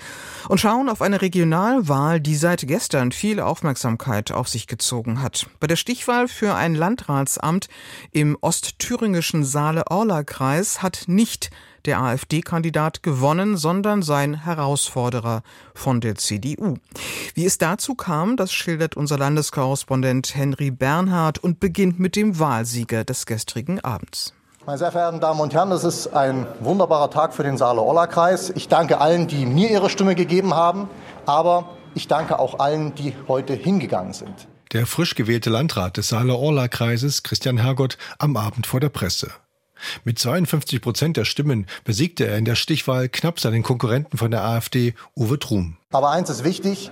und 0.51 0.61
schauen 0.61 0.91
auf 0.91 1.01
eine 1.01 1.23
Regionalwahl, 1.23 2.21
die 2.21 2.37
seit 2.37 2.69
gestern 2.69 3.11
viel 3.11 3.41
Aufmerksamkeit 3.41 4.33
auf 4.33 4.51
sich 4.51 4.67
gezogen 4.67 5.23
hat. 5.23 5.47
Bei 5.61 5.67
der 5.67 5.77
Stichwahl 5.77 6.29
für 6.29 6.57
ein 6.57 6.75
Landratsamt 6.75 7.69
im 8.13 8.37
ostthüringischen 8.43 9.43
Saale-Orla-Kreis 9.43 10.83
hat 10.83 11.05
nicht 11.07 11.51
der 11.87 12.01
AfD-Kandidat 12.01 13.03
gewonnen, 13.03 13.57
sondern 13.57 14.03
sein 14.03 14.45
Herausforderer 14.45 15.43
von 15.75 16.01
der 16.01 16.17
CDU. 16.17 16.75
Wie 17.35 17.45
es 17.45 17.59
dazu 17.59 17.95
kam, 17.95 18.37
das 18.37 18.53
schildert 18.53 18.97
unser 18.97 19.19
Landeskorrespondent 19.19 20.35
Henry 20.35 20.71
Bernhard 20.71 21.39
und 21.39 21.61
beginnt 21.61 21.99
mit 21.99 22.17
dem 22.17 22.39
Wahlsieger 22.39 23.05
des 23.05 23.27
gestrigen 23.27 23.81
Abends. 23.81 24.33
Meine 24.67 24.77
sehr 24.77 24.93
verehrten 24.93 25.21
Damen 25.21 25.41
und 25.41 25.55
Herren, 25.55 25.71
das 25.71 25.85
ist 25.85 26.09
ein 26.09 26.47
wunderbarer 26.61 27.11
Tag 27.11 27.33
für 27.33 27.43
den 27.43 27.57
Saale-Orla-Kreis. 27.57 28.51
Ich 28.55 28.69
danke 28.69 29.01
allen, 29.01 29.27
die 29.27 29.47
mir 29.47 29.71
ihre 29.71 29.89
Stimme 29.89 30.15
gegeben 30.15 30.55
haben, 30.55 30.89
aber 31.25 31.71
ich 31.95 32.09
danke 32.09 32.39
auch 32.39 32.59
allen, 32.61 32.95
die 32.95 33.15
heute 33.27 33.55
hingegangen 33.55 34.13
sind. 34.13 34.49
Der 34.73 34.87
frisch 34.87 35.15
gewählte 35.17 35.51
Landrat 35.51 35.97
des 35.97 36.09
Saale-Orla-Kreises, 36.11 37.23
Christian 37.23 37.59
Hergott, 37.59 37.99
am 38.19 38.37
Abend 38.37 38.67
vor 38.67 38.79
der 38.79 38.91
Presse. 38.91 39.33
Mit 40.05 40.19
52 40.19 40.81
Prozent 40.81 41.17
der 41.17 41.25
Stimmen 41.25 41.67
besiegte 41.85 42.27
er 42.27 42.39
in 42.39 42.45
der 42.45 42.55
Stichwahl 42.55 43.09
knapp 43.09 43.41
seinen 43.41 43.63
Konkurrenten 43.63 44.19
von 44.19 44.31
der 44.31 44.45
AfD, 44.45 44.95
Uwe 45.17 45.39
Trum. 45.39 45.77
Aber 45.93 46.11
eins 46.11 46.31
ist 46.31 46.45
wichtig, 46.45 46.91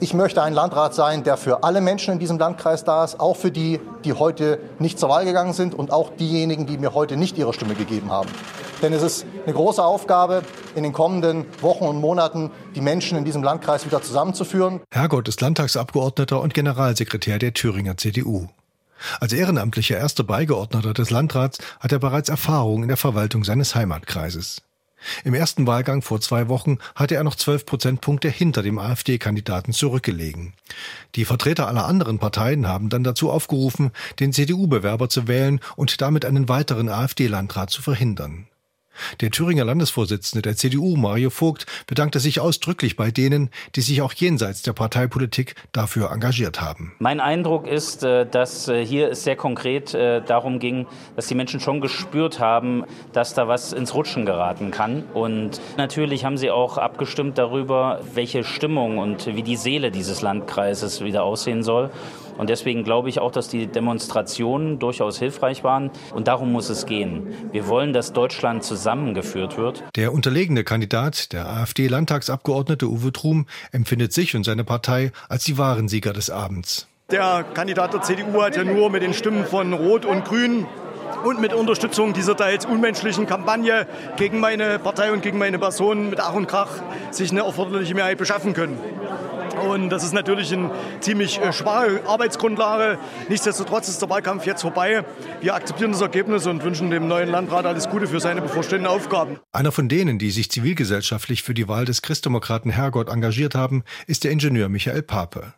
ich 0.00 0.12
möchte 0.12 0.42
ein 0.42 0.54
Landrat 0.54 0.94
sein, 0.94 1.22
der 1.22 1.36
für 1.36 1.62
alle 1.62 1.80
Menschen 1.80 2.14
in 2.14 2.18
diesem 2.18 2.38
Landkreis 2.38 2.82
da 2.82 3.04
ist, 3.04 3.20
auch 3.20 3.36
für 3.36 3.52
die, 3.52 3.78
die 4.04 4.12
heute 4.12 4.58
nicht 4.80 4.98
zur 4.98 5.08
Wahl 5.08 5.24
gegangen 5.24 5.52
sind 5.52 5.74
und 5.74 5.92
auch 5.92 6.16
diejenigen, 6.16 6.66
die 6.66 6.76
mir 6.76 6.94
heute 6.94 7.16
nicht 7.16 7.38
ihre 7.38 7.52
Stimme 7.52 7.74
gegeben 7.74 8.10
haben. 8.10 8.28
Denn 8.82 8.92
es 8.92 9.02
ist 9.02 9.24
eine 9.44 9.54
große 9.54 9.82
Aufgabe, 9.82 10.42
in 10.74 10.82
den 10.82 10.92
kommenden 10.92 11.46
Wochen 11.60 11.84
und 11.84 12.00
Monaten 12.00 12.50
die 12.74 12.80
Menschen 12.80 13.16
in 13.16 13.24
diesem 13.24 13.42
Landkreis 13.42 13.86
wieder 13.86 14.02
zusammenzuführen. 14.02 14.80
Herrgott 14.90 15.28
ist 15.28 15.40
Landtagsabgeordneter 15.40 16.40
und 16.40 16.54
Generalsekretär 16.54 17.38
der 17.38 17.54
Thüringer 17.54 17.96
CDU. 17.96 18.48
Als 19.20 19.32
ehrenamtlicher 19.32 19.98
erster 19.98 20.24
Beigeordneter 20.24 20.94
des 20.94 21.10
Landrats 21.10 21.58
hat 21.80 21.92
er 21.92 21.98
bereits 21.98 22.28
Erfahrung 22.28 22.82
in 22.82 22.88
der 22.88 22.96
Verwaltung 22.96 23.44
seines 23.44 23.74
Heimatkreises. 23.74 24.62
Im 25.24 25.34
ersten 25.34 25.66
Wahlgang 25.66 26.02
vor 26.02 26.20
zwei 26.20 26.48
Wochen 26.48 26.78
hatte 26.94 27.14
er 27.14 27.24
noch 27.24 27.34
zwölf 27.34 27.66
Prozentpunkte 27.66 28.28
hinter 28.28 28.62
dem 28.62 28.78
AfD-Kandidaten 28.78 29.72
zurückgelegen. 29.72 30.54
Die 31.14 31.24
Vertreter 31.24 31.68
aller 31.68 31.86
anderen 31.86 32.18
Parteien 32.18 32.66
haben 32.66 32.88
dann 32.88 33.04
dazu 33.04 33.30
aufgerufen, 33.30 33.90
den 34.20 34.32
CDU-Bewerber 34.32 35.08
zu 35.08 35.28
wählen 35.28 35.60
und 35.76 36.00
damit 36.00 36.24
einen 36.24 36.48
weiteren 36.48 36.88
AfD-Landrat 36.88 37.70
zu 37.70 37.82
verhindern. 37.82 38.46
Der 39.20 39.30
Thüringer 39.30 39.64
Landesvorsitzende 39.64 40.42
der 40.42 40.56
CDU, 40.56 40.96
Mario 40.96 41.30
Vogt, 41.30 41.66
bedankte 41.86 42.20
sich 42.20 42.40
ausdrücklich 42.40 42.96
bei 42.96 43.10
denen, 43.10 43.50
die 43.76 43.80
sich 43.80 44.02
auch 44.02 44.12
jenseits 44.12 44.62
der 44.62 44.72
Parteipolitik 44.72 45.54
dafür 45.72 46.10
engagiert 46.10 46.60
haben. 46.60 46.94
Mein 46.98 47.20
Eindruck 47.20 47.66
ist, 47.66 48.04
äh, 48.04 48.26
dass 48.26 48.68
äh, 48.68 48.84
hier 48.84 49.10
es 49.10 49.24
sehr 49.24 49.36
konkret 49.36 49.94
äh, 49.94 50.22
darum 50.22 50.58
ging, 50.58 50.86
dass 51.16 51.26
die 51.26 51.34
Menschen 51.34 51.60
schon 51.60 51.80
gespürt 51.80 52.40
haben, 52.40 52.84
dass 53.12 53.34
da 53.34 53.48
was 53.48 53.72
ins 53.72 53.94
Rutschen 53.94 54.26
geraten 54.26 54.70
kann. 54.70 55.04
Und 55.14 55.60
natürlich 55.76 56.24
haben 56.24 56.38
sie 56.38 56.50
auch 56.50 56.78
abgestimmt 56.78 57.38
darüber, 57.38 58.00
welche 58.14 58.44
Stimmung 58.44 58.98
und 58.98 59.26
wie 59.26 59.42
die 59.42 59.56
Seele 59.56 59.90
dieses 59.90 60.22
Landkreises 60.22 61.02
wieder 61.02 61.24
aussehen 61.24 61.62
soll. 61.62 61.90
Und 62.36 62.50
deswegen 62.50 62.84
glaube 62.84 63.08
ich 63.08 63.20
auch, 63.20 63.30
dass 63.30 63.48
die 63.48 63.66
Demonstrationen 63.66 64.78
durchaus 64.78 65.18
hilfreich 65.18 65.64
waren. 65.64 65.90
Und 66.14 66.28
darum 66.28 66.52
muss 66.52 66.68
es 66.68 66.86
gehen. 66.86 67.34
Wir 67.52 67.68
wollen, 67.68 67.92
dass 67.92 68.12
Deutschland 68.12 68.64
zusammengeführt 68.64 69.56
wird. 69.56 69.82
Der 69.96 70.12
unterlegene 70.12 70.64
Kandidat, 70.64 71.32
der 71.32 71.48
AfD-Landtagsabgeordnete 71.48 72.88
Uwe 72.88 73.12
Trum, 73.12 73.46
empfindet 73.72 74.12
sich 74.12 74.34
und 74.34 74.44
seine 74.44 74.64
Partei 74.64 75.12
als 75.28 75.44
die 75.44 75.58
wahren 75.58 75.88
Sieger 75.88 76.12
des 76.12 76.30
Abends. 76.30 76.88
Der 77.10 77.44
Kandidat 77.54 77.92
der 77.92 78.02
CDU 78.02 78.42
hat 78.42 78.56
ja 78.56 78.64
nur 78.64 78.90
mit 78.90 79.02
den 79.02 79.12
Stimmen 79.12 79.44
von 79.44 79.72
Rot 79.72 80.06
und 80.06 80.24
Grün 80.24 80.66
und 81.24 81.40
mit 81.40 81.52
Unterstützung 81.52 82.12
dieser 82.12 82.36
teils 82.36 82.66
unmenschlichen 82.66 83.26
Kampagne 83.26 83.86
gegen 84.16 84.40
meine 84.40 84.78
Partei 84.78 85.12
und 85.12 85.22
gegen 85.22 85.38
meine 85.38 85.58
Person 85.58 86.10
mit 86.10 86.20
Ach 86.20 86.34
und 86.34 86.46
Krach 86.46 86.82
sich 87.10 87.30
eine 87.30 87.40
erforderliche 87.40 87.94
Mehrheit 87.94 88.18
beschaffen 88.18 88.54
können. 88.54 88.78
Und 89.64 89.90
das 89.90 90.04
ist 90.04 90.12
natürlich 90.12 90.52
eine 90.52 90.70
ziemlich 91.00 91.40
äh, 91.40 91.52
schwache 91.52 92.00
Arbeitsgrundlage. 92.06 92.98
Nichtsdestotrotz 93.28 93.88
ist 93.88 94.00
der 94.02 94.10
Wahlkampf 94.10 94.46
jetzt 94.46 94.62
vorbei. 94.62 95.04
Wir 95.40 95.54
akzeptieren 95.54 95.92
das 95.92 96.00
Ergebnis 96.00 96.46
und 96.46 96.62
wünschen 96.62 96.90
dem 96.90 97.08
neuen 97.08 97.28
Landrat 97.30 97.66
alles 97.66 97.88
Gute 97.88 98.06
für 98.06 98.20
seine 98.20 98.42
bevorstehenden 98.42 98.86
Aufgaben. 98.86 99.38
Einer 99.52 99.72
von 99.72 99.88
denen, 99.88 100.18
die 100.18 100.30
sich 100.30 100.50
zivilgesellschaftlich 100.50 101.42
für 101.42 101.54
die 101.54 101.68
Wahl 101.68 101.84
des 101.84 102.02
Christdemokraten 102.02 102.70
Hergott 102.70 103.08
engagiert 103.08 103.54
haben, 103.54 103.84
ist 104.06 104.24
der 104.24 104.30
Ingenieur 104.30 104.68
Michael 104.68 105.02
Pape. 105.02 105.54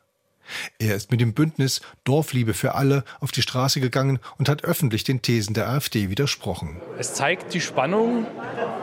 Er 0.79 0.95
ist 0.95 1.11
mit 1.11 1.21
dem 1.21 1.35
Bündnis 1.35 1.81
Dorfliebe 2.05 2.55
für 2.55 2.75
alle 2.75 3.05
auf 3.21 3.33
die 3.33 3.42
Straße 3.42 3.81
gegangen 3.81 4.19
und 4.38 4.49
hat 4.49 4.64
öffentlich 4.64 5.05
den 5.05 5.23
Thesen 5.23 5.55
der 5.55 5.69
AfD 5.69 6.09
widersprochen. 6.09 6.81
Es 6.99 7.14
zeigt 7.14 7.55
die 7.55 7.61
Spannung 7.61 8.27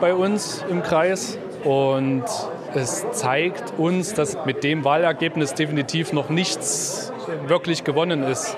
bei 0.00 0.14
uns 0.14 0.64
im 0.68 0.82
Kreis 0.82 1.38
und 1.64 2.24
es 2.76 3.04
zeigt 3.12 3.78
uns, 3.78 4.14
dass 4.14 4.36
mit 4.44 4.64
dem 4.64 4.84
Wahlergebnis 4.84 5.54
definitiv 5.54 6.12
noch 6.12 6.28
nichts 6.28 7.12
wirklich 7.46 7.84
gewonnen 7.84 8.22
ist, 8.22 8.56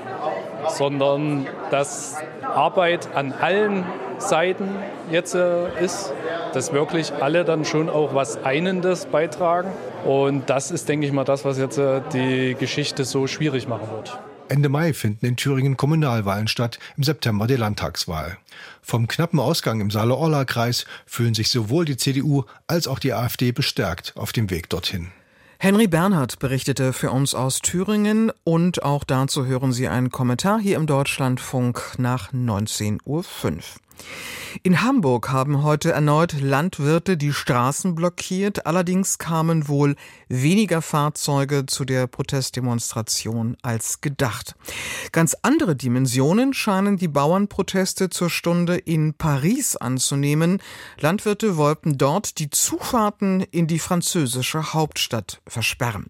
sondern 0.68 1.46
dass 1.70 2.16
Arbeit 2.42 3.08
an 3.14 3.32
allen 3.32 3.84
Seiten 4.18 4.68
jetzt 5.10 5.34
äh, 5.34 5.68
ist, 5.84 6.12
dass 6.52 6.72
wirklich 6.72 7.12
alle 7.20 7.44
dann 7.44 7.64
schon 7.64 7.88
auch 7.90 8.14
was 8.14 8.44
Einendes 8.44 9.06
beitragen. 9.06 9.70
Und 10.04 10.48
das 10.48 10.70
ist, 10.70 10.88
denke 10.88 11.06
ich 11.06 11.12
mal, 11.12 11.24
das, 11.24 11.44
was 11.44 11.58
jetzt 11.58 11.78
äh, 11.78 12.00
die 12.12 12.56
Geschichte 12.58 13.04
so 13.04 13.26
schwierig 13.26 13.68
machen 13.68 13.88
wird. 13.94 14.18
Ende 14.48 14.68
Mai 14.68 14.92
finden 14.92 15.26
in 15.26 15.36
Thüringen 15.36 15.76
Kommunalwahlen 15.76 16.48
statt, 16.48 16.78
im 16.96 17.02
September 17.02 17.46
die 17.46 17.56
Landtagswahl. 17.56 18.38
Vom 18.82 19.08
knappen 19.08 19.40
Ausgang 19.40 19.80
im 19.80 19.90
Saale-Orla-Kreis 19.90 20.86
fühlen 21.06 21.34
sich 21.34 21.50
sowohl 21.50 21.84
die 21.84 21.96
CDU 21.96 22.44
als 22.66 22.86
auch 22.86 22.98
die 22.98 23.12
AfD 23.12 23.52
bestärkt 23.52 24.14
auf 24.16 24.32
dem 24.32 24.50
Weg 24.50 24.70
dorthin. 24.70 25.08
Henry 25.58 25.86
Bernhard 25.86 26.38
berichtete 26.38 26.92
für 26.92 27.10
uns 27.10 27.34
aus 27.34 27.60
Thüringen 27.60 28.30
und 28.44 28.82
auch 28.82 29.04
dazu 29.04 29.46
hören 29.46 29.72
Sie 29.72 29.88
einen 29.88 30.10
Kommentar 30.10 30.60
hier 30.60 30.76
im 30.76 30.86
Deutschlandfunk 30.86 31.94
nach 31.98 32.32
19.05 32.32 33.00
Uhr. 33.06 33.24
In 34.62 34.82
Hamburg 34.82 35.30
haben 35.30 35.62
heute 35.62 35.92
erneut 35.92 36.34
Landwirte 36.40 37.16
die 37.16 37.32
Straßen 37.32 37.94
blockiert. 37.94 38.66
Allerdings 38.66 39.18
kamen 39.18 39.68
wohl 39.68 39.96
weniger 40.28 40.82
Fahrzeuge 40.82 41.66
zu 41.66 41.84
der 41.84 42.06
Protestdemonstration 42.06 43.56
als 43.62 44.00
gedacht. 44.00 44.54
Ganz 45.12 45.36
andere 45.42 45.76
Dimensionen 45.76 46.54
scheinen 46.54 46.96
die 46.96 47.08
Bauernproteste 47.08 48.10
zur 48.10 48.30
Stunde 48.30 48.76
in 48.76 49.14
Paris 49.14 49.76
anzunehmen. 49.76 50.62
Landwirte 50.98 51.56
wollten 51.56 51.98
dort 51.98 52.38
die 52.38 52.50
Zufahrten 52.50 53.42
in 53.42 53.66
die 53.66 53.78
französische 53.78 54.72
Hauptstadt 54.72 55.40
versperren. 55.46 56.06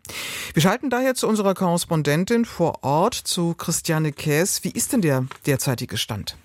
Wir 0.54 0.62
schalten 0.62 0.90
daher 0.90 1.14
zu 1.14 1.26
unserer 1.26 1.54
Korrespondentin 1.54 2.44
vor 2.44 2.84
Ort, 2.84 3.14
zu 3.14 3.54
Christiane 3.54 4.12
Käs. 4.12 4.62
Wie 4.64 4.70
ist 4.70 4.92
denn 4.92 5.02
der 5.02 5.26
derzeitige 5.46 5.96
Stand? 5.96 6.36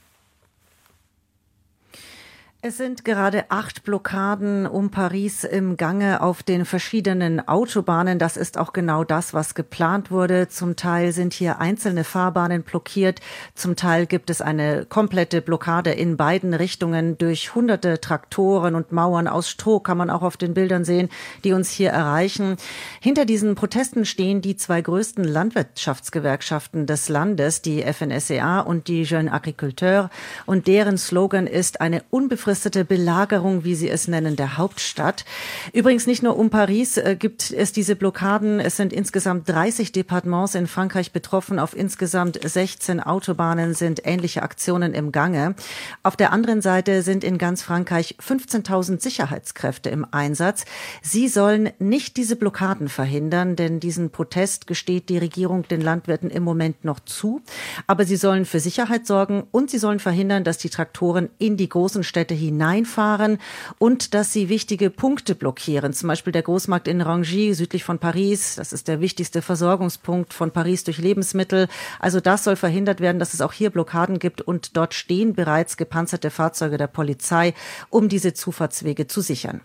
Es 2.63 2.77
sind 2.77 3.03
gerade 3.03 3.45
acht 3.49 3.81
Blockaden 3.81 4.67
um 4.67 4.91
Paris 4.91 5.43
im 5.43 5.77
Gange 5.77 6.21
auf 6.21 6.43
den 6.43 6.65
verschiedenen 6.65 7.47
Autobahnen. 7.47 8.19
Das 8.19 8.37
ist 8.37 8.59
auch 8.59 8.71
genau 8.71 9.03
das, 9.03 9.33
was 9.33 9.55
geplant 9.55 10.11
wurde. 10.11 10.47
Zum 10.47 10.75
Teil 10.75 11.11
sind 11.11 11.33
hier 11.33 11.59
einzelne 11.59 12.03
Fahrbahnen 12.03 12.61
blockiert. 12.61 13.19
Zum 13.55 13.75
Teil 13.75 14.05
gibt 14.05 14.29
es 14.29 14.41
eine 14.41 14.85
komplette 14.85 15.41
Blockade 15.41 15.89
in 15.89 16.17
beiden 16.17 16.53
Richtungen 16.53 17.17
durch 17.17 17.55
hunderte 17.55 17.99
Traktoren 17.99 18.75
und 18.75 18.91
Mauern 18.91 19.27
aus 19.27 19.49
Stroh, 19.49 19.79
kann 19.79 19.97
man 19.97 20.11
auch 20.11 20.21
auf 20.21 20.37
den 20.37 20.53
Bildern 20.53 20.85
sehen, 20.85 21.09
die 21.43 21.53
uns 21.53 21.71
hier 21.71 21.89
erreichen. 21.89 22.57
Hinter 22.99 23.25
diesen 23.25 23.55
Protesten 23.55 24.05
stehen 24.05 24.43
die 24.43 24.55
zwei 24.55 24.83
größten 24.83 25.23
Landwirtschaftsgewerkschaften 25.23 26.85
des 26.85 27.09
Landes, 27.09 27.63
die 27.63 27.81
FNSEA 27.81 28.59
und 28.59 28.87
die 28.87 29.01
Jeunes 29.01 29.33
Agriculteurs. 29.33 30.11
Und 30.45 30.67
deren 30.67 30.99
Slogan 30.99 31.47
ist 31.47 31.81
eine 31.81 32.03
unbefristete 32.11 32.50
unbefristete 32.51 32.83
Belagerung, 32.83 33.63
wie 33.63 33.75
Sie 33.75 33.89
es 33.89 34.09
nennen, 34.09 34.35
der 34.35 34.57
Hauptstadt. 34.57 35.23
Übrigens 35.71 36.05
nicht 36.05 36.21
nur 36.21 36.37
um 36.37 36.49
Paris 36.49 36.97
äh, 36.97 37.15
gibt 37.17 37.49
es 37.51 37.71
diese 37.71 37.95
Blockaden. 37.95 38.59
Es 38.59 38.75
sind 38.75 38.91
insgesamt 38.91 39.47
30 39.47 39.93
Departements 39.93 40.53
in 40.55 40.67
Frankreich 40.67 41.13
betroffen. 41.13 41.59
Auf 41.59 41.73
insgesamt 41.73 42.37
16 42.43 42.99
Autobahnen 42.99 43.73
sind 43.73 44.01
ähnliche 44.03 44.43
Aktionen 44.43 44.93
im 44.93 45.13
Gange. 45.13 45.55
Auf 46.03 46.17
der 46.17 46.33
anderen 46.33 46.61
Seite 46.61 47.03
sind 47.03 47.23
in 47.23 47.37
ganz 47.37 47.63
Frankreich 47.63 48.17
15.000 48.19 49.01
Sicherheitskräfte 49.01 49.89
im 49.89 50.05
Einsatz. 50.11 50.65
Sie 51.01 51.29
sollen 51.29 51.69
nicht 51.79 52.17
diese 52.17 52.35
Blockaden 52.35 52.89
verhindern, 52.89 53.55
denn 53.55 53.79
diesen 53.79 54.09
Protest 54.09 54.67
gesteht 54.67 55.07
die 55.07 55.19
Regierung 55.19 55.65
den 55.69 55.79
Landwirten 55.79 56.29
im 56.29 56.43
Moment 56.43 56.83
noch 56.83 56.99
zu. 56.99 57.41
Aber 57.87 58.03
sie 58.03 58.17
sollen 58.17 58.43
für 58.43 58.59
Sicherheit 58.59 59.07
sorgen 59.07 59.43
und 59.51 59.71
sie 59.71 59.77
sollen 59.77 59.99
verhindern, 59.99 60.43
dass 60.43 60.57
die 60.57 60.69
Traktoren 60.69 61.29
in 61.37 61.55
die 61.55 61.69
großen 61.69 62.03
Städte 62.03 62.40
hineinfahren 62.45 63.37
und 63.77 64.13
dass 64.13 64.33
sie 64.33 64.49
wichtige 64.49 64.89
Punkte 64.89 65.35
blockieren. 65.35 65.93
Zum 65.93 66.07
Beispiel 66.07 66.33
der 66.33 66.41
Großmarkt 66.41 66.87
in 66.87 67.01
Rangy 67.01 67.53
südlich 67.53 67.83
von 67.83 67.99
Paris. 67.99 68.55
Das 68.55 68.73
ist 68.73 68.87
der 68.87 69.01
wichtigste 69.01 69.41
Versorgungspunkt 69.41 70.33
von 70.33 70.51
Paris 70.51 70.83
durch 70.83 70.97
Lebensmittel. 70.97 71.67
Also 71.99 72.19
das 72.19 72.43
soll 72.43 72.55
verhindert 72.55 72.99
werden, 72.99 73.19
dass 73.19 73.33
es 73.33 73.41
auch 73.41 73.53
hier 73.53 73.69
Blockaden 73.69 74.19
gibt 74.19 74.41
und 74.41 74.75
dort 74.77 74.93
stehen 74.93 75.33
bereits 75.33 75.77
gepanzerte 75.77 76.29
Fahrzeuge 76.29 76.77
der 76.77 76.87
Polizei, 76.87 77.53
um 77.89 78.09
diese 78.09 78.33
Zufahrtswege 78.33 79.07
zu 79.07 79.21
sichern. 79.21 79.61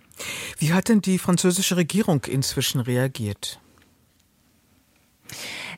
Wie 0.59 0.73
hat 0.73 0.89
denn 0.89 1.01
die 1.01 1.19
französische 1.19 1.77
Regierung 1.77 2.25
inzwischen 2.25 2.81
reagiert? 2.81 3.61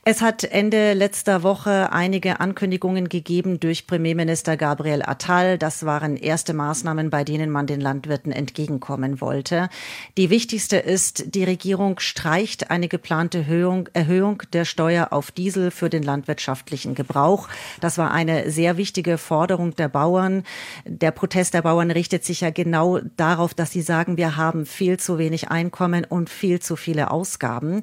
Es 0.05 0.23
hat 0.23 0.45
Ende 0.45 0.95
letzter 0.95 1.43
Woche 1.43 1.93
einige 1.93 2.41
Ankündigungen 2.41 3.09
gegeben 3.09 3.61
durch 3.61 3.87
Premierminister 3.87 4.57
Gabriel 4.57 5.03
Attal. 5.03 5.59
Das 5.59 5.85
waren 5.85 6.17
erste 6.17 6.55
Maßnahmen, 6.55 7.11
bei 7.11 7.25
denen 7.25 7.51
man 7.51 7.67
den 7.67 7.81
Landwirten 7.81 8.33
entgegenkommen 8.33 9.21
wollte. 9.21 9.69
Die 10.17 10.31
wichtigste 10.31 10.77
ist, 10.77 11.35
die 11.35 11.45
Regierung 11.45 11.99
streicht 11.99 12.71
eine 12.71 12.89
geplante 12.89 13.39
Erhöhung, 13.39 13.89
Erhöhung 13.93 14.43
der 14.53 14.65
Steuer 14.65 15.09
auf 15.13 15.31
Diesel 15.31 15.71
für 15.71 15.91
den 15.91 16.03
landwirtschaftlichen 16.03 16.95
Gebrauch. 16.95 17.49
Das 17.81 17.99
war 17.99 18.11
eine 18.11 18.51
sehr 18.51 18.77
wichtige 18.77 19.19
Forderung 19.19 19.75
der 19.75 19.89
Bauern. 19.89 20.45
Der 20.85 21.11
Protest 21.11 21.55
der 21.55 21.63
Bauern 21.63 21.91
richtet 21.91 22.25
sich 22.25 22.43
ja 22.43 22.51
genau 22.51 23.01
darauf, 23.17 23.55
dass 23.55 23.73
sie 23.73 23.83
sagen, 23.83 24.17
wir 24.17 24.37
haben 24.37 24.67
viel 24.67 24.99
zu 24.99 25.19
wenig 25.19 25.51
Einkommen 25.51 26.05
und 26.05 26.31
viel 26.31 26.61
zu 26.61 26.77
viele 26.77 27.11
Ausgaben. 27.11 27.83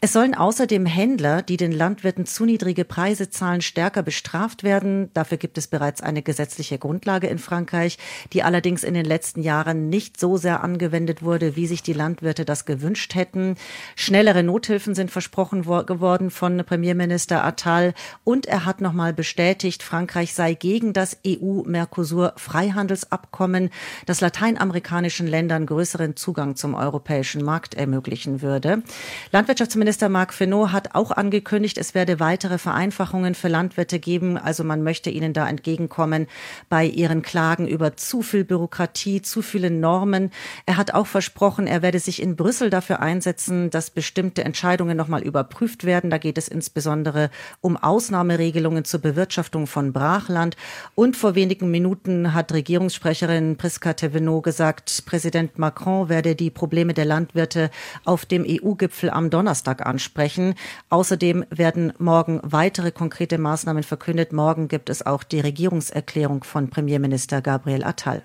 Es 0.00 0.12
sollen 0.12 0.34
außerdem 0.34 0.86
Händler, 0.86 1.42
die 1.42 1.53
die 1.54 1.56
den 1.56 1.70
Landwirten 1.70 2.26
zu 2.26 2.44
niedrige 2.44 2.84
Preise 2.84 3.30
zahlen, 3.30 3.60
stärker 3.60 4.02
bestraft 4.02 4.64
werden. 4.64 5.10
Dafür 5.14 5.38
gibt 5.38 5.56
es 5.56 5.68
bereits 5.68 6.00
eine 6.00 6.20
gesetzliche 6.20 6.78
Grundlage 6.78 7.28
in 7.28 7.38
Frankreich, 7.38 7.96
die 8.32 8.42
allerdings 8.42 8.82
in 8.82 8.94
den 8.94 9.04
letzten 9.04 9.40
Jahren 9.40 9.88
nicht 9.88 10.18
so 10.18 10.36
sehr 10.36 10.64
angewendet 10.64 11.22
wurde, 11.22 11.54
wie 11.54 11.68
sich 11.68 11.84
die 11.84 11.92
Landwirte 11.92 12.44
das 12.44 12.64
gewünscht 12.64 13.14
hätten. 13.14 13.54
Schnellere 13.94 14.42
Nothilfen 14.42 14.96
sind 14.96 15.12
versprochen 15.12 15.62
geworden 15.62 16.32
von 16.32 16.64
Premierminister 16.64 17.44
Attal 17.44 17.94
und 18.24 18.46
er 18.46 18.64
hat 18.64 18.80
nochmal 18.80 19.12
bestätigt, 19.12 19.84
Frankreich 19.84 20.34
sei 20.34 20.54
gegen 20.54 20.92
das 20.92 21.18
EU-Mercosur-Freihandelsabkommen, 21.24 23.70
das 24.06 24.20
lateinamerikanischen 24.20 25.28
Ländern 25.28 25.66
größeren 25.66 26.16
Zugang 26.16 26.56
zum 26.56 26.74
europäischen 26.74 27.44
Markt 27.44 27.76
ermöglichen 27.76 28.42
würde. 28.42 28.82
Landwirtschaftsminister 29.30 30.08
Marc 30.08 30.34
Fesneau 30.34 30.72
hat 30.72 30.96
auch 30.96 31.12
angekündigt, 31.12 31.43
angekündigt, 31.44 31.76
es 31.76 31.94
werde 31.94 32.20
weitere 32.20 32.56
Vereinfachungen 32.56 33.34
für 33.34 33.48
Landwirte 33.48 33.98
geben. 33.98 34.38
Also 34.38 34.64
man 34.64 34.82
möchte 34.82 35.10
ihnen 35.10 35.34
da 35.34 35.46
entgegenkommen 35.46 36.26
bei 36.70 36.86
ihren 36.86 37.20
Klagen 37.20 37.68
über 37.68 37.98
zu 37.98 38.22
viel 38.22 38.44
Bürokratie, 38.44 39.20
zu 39.20 39.42
viele 39.42 39.70
Normen. 39.70 40.30
Er 40.64 40.78
hat 40.78 40.94
auch 40.94 41.06
versprochen, 41.06 41.66
er 41.66 41.82
werde 41.82 41.98
sich 41.98 42.22
in 42.22 42.34
Brüssel 42.34 42.70
dafür 42.70 43.00
einsetzen, 43.00 43.68
dass 43.68 43.90
bestimmte 43.90 44.42
Entscheidungen 44.42 44.96
nochmal 44.96 45.22
überprüft 45.22 45.84
werden. 45.84 46.08
Da 46.08 46.16
geht 46.16 46.38
es 46.38 46.48
insbesondere 46.48 47.28
um 47.60 47.76
Ausnahmeregelungen 47.76 48.86
zur 48.86 49.00
Bewirtschaftung 49.00 49.66
von 49.66 49.92
Brachland. 49.92 50.56
Und 50.94 51.14
vor 51.14 51.34
wenigen 51.34 51.70
Minuten 51.70 52.32
hat 52.32 52.52
Regierungssprecherin 52.54 53.56
Priska 53.58 53.90
Thévenot 53.90 54.42
gesagt, 54.42 55.02
Präsident 55.04 55.58
Macron 55.58 56.08
werde 56.08 56.36
die 56.36 56.50
Probleme 56.50 56.94
der 56.94 57.04
Landwirte 57.04 57.70
auf 58.06 58.24
dem 58.24 58.46
EU-Gipfel 58.48 59.10
am 59.10 59.28
Donnerstag 59.28 59.84
ansprechen. 59.84 60.54
Außerdem 60.88 61.33
Außerdem 61.34 61.44
werden 61.50 61.92
morgen 61.98 62.40
weitere 62.44 62.92
konkrete 62.92 63.38
Maßnahmen 63.38 63.82
verkündet. 63.82 64.32
Morgen 64.32 64.68
gibt 64.68 64.88
es 64.88 65.04
auch 65.04 65.24
die 65.24 65.40
Regierungserklärung 65.40 66.44
von 66.44 66.70
Premierminister 66.70 67.42
Gabriel 67.42 67.82
Attal. 67.82 68.22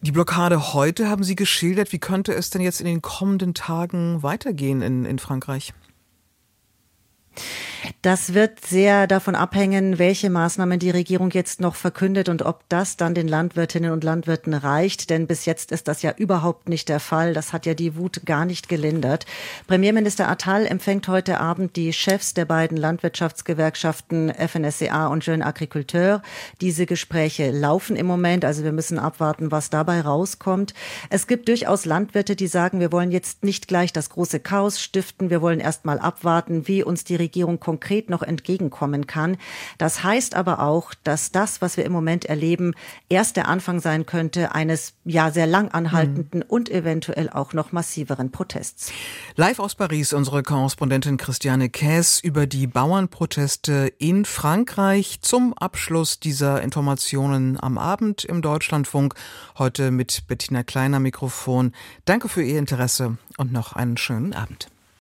Die 0.00 0.12
Blockade 0.12 0.72
heute 0.72 1.10
haben 1.10 1.22
Sie 1.22 1.36
geschildert. 1.36 1.92
Wie 1.92 1.98
könnte 1.98 2.32
es 2.32 2.48
denn 2.48 2.62
jetzt 2.62 2.80
in 2.80 2.86
den 2.86 3.02
kommenden 3.02 3.52
Tagen 3.52 4.22
weitergehen 4.22 4.80
in, 4.80 5.04
in 5.04 5.18
Frankreich? 5.18 5.74
Das 8.02 8.34
wird 8.34 8.64
sehr 8.64 9.06
davon 9.06 9.34
abhängen, 9.34 9.98
welche 9.98 10.30
Maßnahmen 10.30 10.78
die 10.78 10.90
Regierung 10.90 11.30
jetzt 11.30 11.60
noch 11.60 11.74
verkündet 11.74 12.28
und 12.28 12.42
ob 12.42 12.68
das 12.68 12.96
dann 12.96 13.14
den 13.14 13.28
Landwirtinnen 13.28 13.92
und 13.92 14.04
Landwirten 14.04 14.54
reicht. 14.54 15.10
Denn 15.10 15.26
bis 15.26 15.44
jetzt 15.44 15.72
ist 15.72 15.88
das 15.88 16.02
ja 16.02 16.12
überhaupt 16.16 16.68
nicht 16.68 16.88
der 16.88 17.00
Fall. 17.00 17.34
Das 17.34 17.52
hat 17.52 17.66
ja 17.66 17.74
die 17.74 17.96
Wut 17.96 18.22
gar 18.24 18.44
nicht 18.44 18.68
gelindert. 18.68 19.26
Premierminister 19.66 20.28
Attal 20.28 20.66
empfängt 20.66 21.08
heute 21.08 21.40
Abend 21.40 21.76
die 21.76 21.92
Chefs 21.92 22.34
der 22.34 22.44
beiden 22.44 22.76
Landwirtschaftsgewerkschaften 22.76 24.32
FNSCA 24.34 25.06
und 25.06 25.24
Jeune 25.24 25.44
Agriculteur. 25.44 26.22
Diese 26.60 26.86
Gespräche 26.86 27.50
laufen 27.50 27.96
im 27.96 28.06
Moment. 28.06 28.44
Also 28.44 28.64
wir 28.64 28.72
müssen 28.72 28.98
abwarten, 28.98 29.50
was 29.50 29.70
dabei 29.70 30.00
rauskommt. 30.02 30.74
Es 31.10 31.26
gibt 31.26 31.48
durchaus 31.48 31.84
Landwirte, 31.84 32.36
die 32.36 32.46
sagen, 32.46 32.80
wir 32.80 32.92
wollen 32.92 33.10
jetzt 33.10 33.44
nicht 33.44 33.68
gleich 33.68 33.92
das 33.92 34.10
große 34.10 34.40
Chaos 34.40 34.80
stiften. 34.80 35.30
Wir 35.30 35.40
wollen 35.40 35.60
erst 35.60 35.84
mal 35.84 35.98
abwarten, 35.98 36.68
wie 36.68 36.82
uns 36.82 37.04
die 37.04 37.16
Regierung 37.16 37.23
konkret 37.60 37.84
konkret 37.94 38.10
noch 38.10 38.22
entgegenkommen 38.22 39.06
kann. 39.06 39.36
Das 39.78 40.02
heißt 40.02 40.34
aber 40.34 40.60
auch, 40.60 40.94
dass 41.04 41.32
das, 41.32 41.60
was 41.60 41.76
wir 41.76 41.84
im 41.84 41.92
Moment 41.92 42.24
erleben, 42.24 42.72
erst 43.08 43.36
der 43.36 43.48
Anfang 43.48 43.80
sein 43.80 44.06
könnte 44.06 44.54
eines 44.54 44.94
ja 45.04 45.30
sehr 45.30 45.46
lang 45.46 45.68
anhaltenden 45.68 46.40
mhm. 46.40 46.46
und 46.48 46.70
eventuell 46.70 47.28
auch 47.30 47.52
noch 47.52 47.72
massiveren 47.72 48.30
Protests. 48.30 48.92
Live 49.36 49.58
aus 49.58 49.74
Paris 49.74 50.12
unsere 50.12 50.42
Korrespondentin 50.42 51.16
Christiane 51.16 51.68
Käs 51.68 52.20
über 52.20 52.46
die 52.46 52.66
Bauernproteste 52.66 53.92
in 53.98 54.24
Frankreich 54.24 55.20
zum 55.20 55.52
Abschluss 55.54 56.20
dieser 56.20 56.62
Informationen 56.62 57.60
am 57.60 57.78
Abend 57.78 58.24
im 58.24 58.42
Deutschlandfunk. 58.42 59.14
Heute 59.58 59.90
mit 59.90 60.26
Bettina 60.26 60.62
Kleiner 60.62 61.00
Mikrofon. 61.00 61.72
Danke 62.06 62.28
für 62.28 62.42
Ihr 62.42 62.58
Interesse 62.58 63.18
und 63.36 63.52
noch 63.52 63.74
einen 63.74 63.96
schönen 63.96 64.32
Abend. 64.32 64.73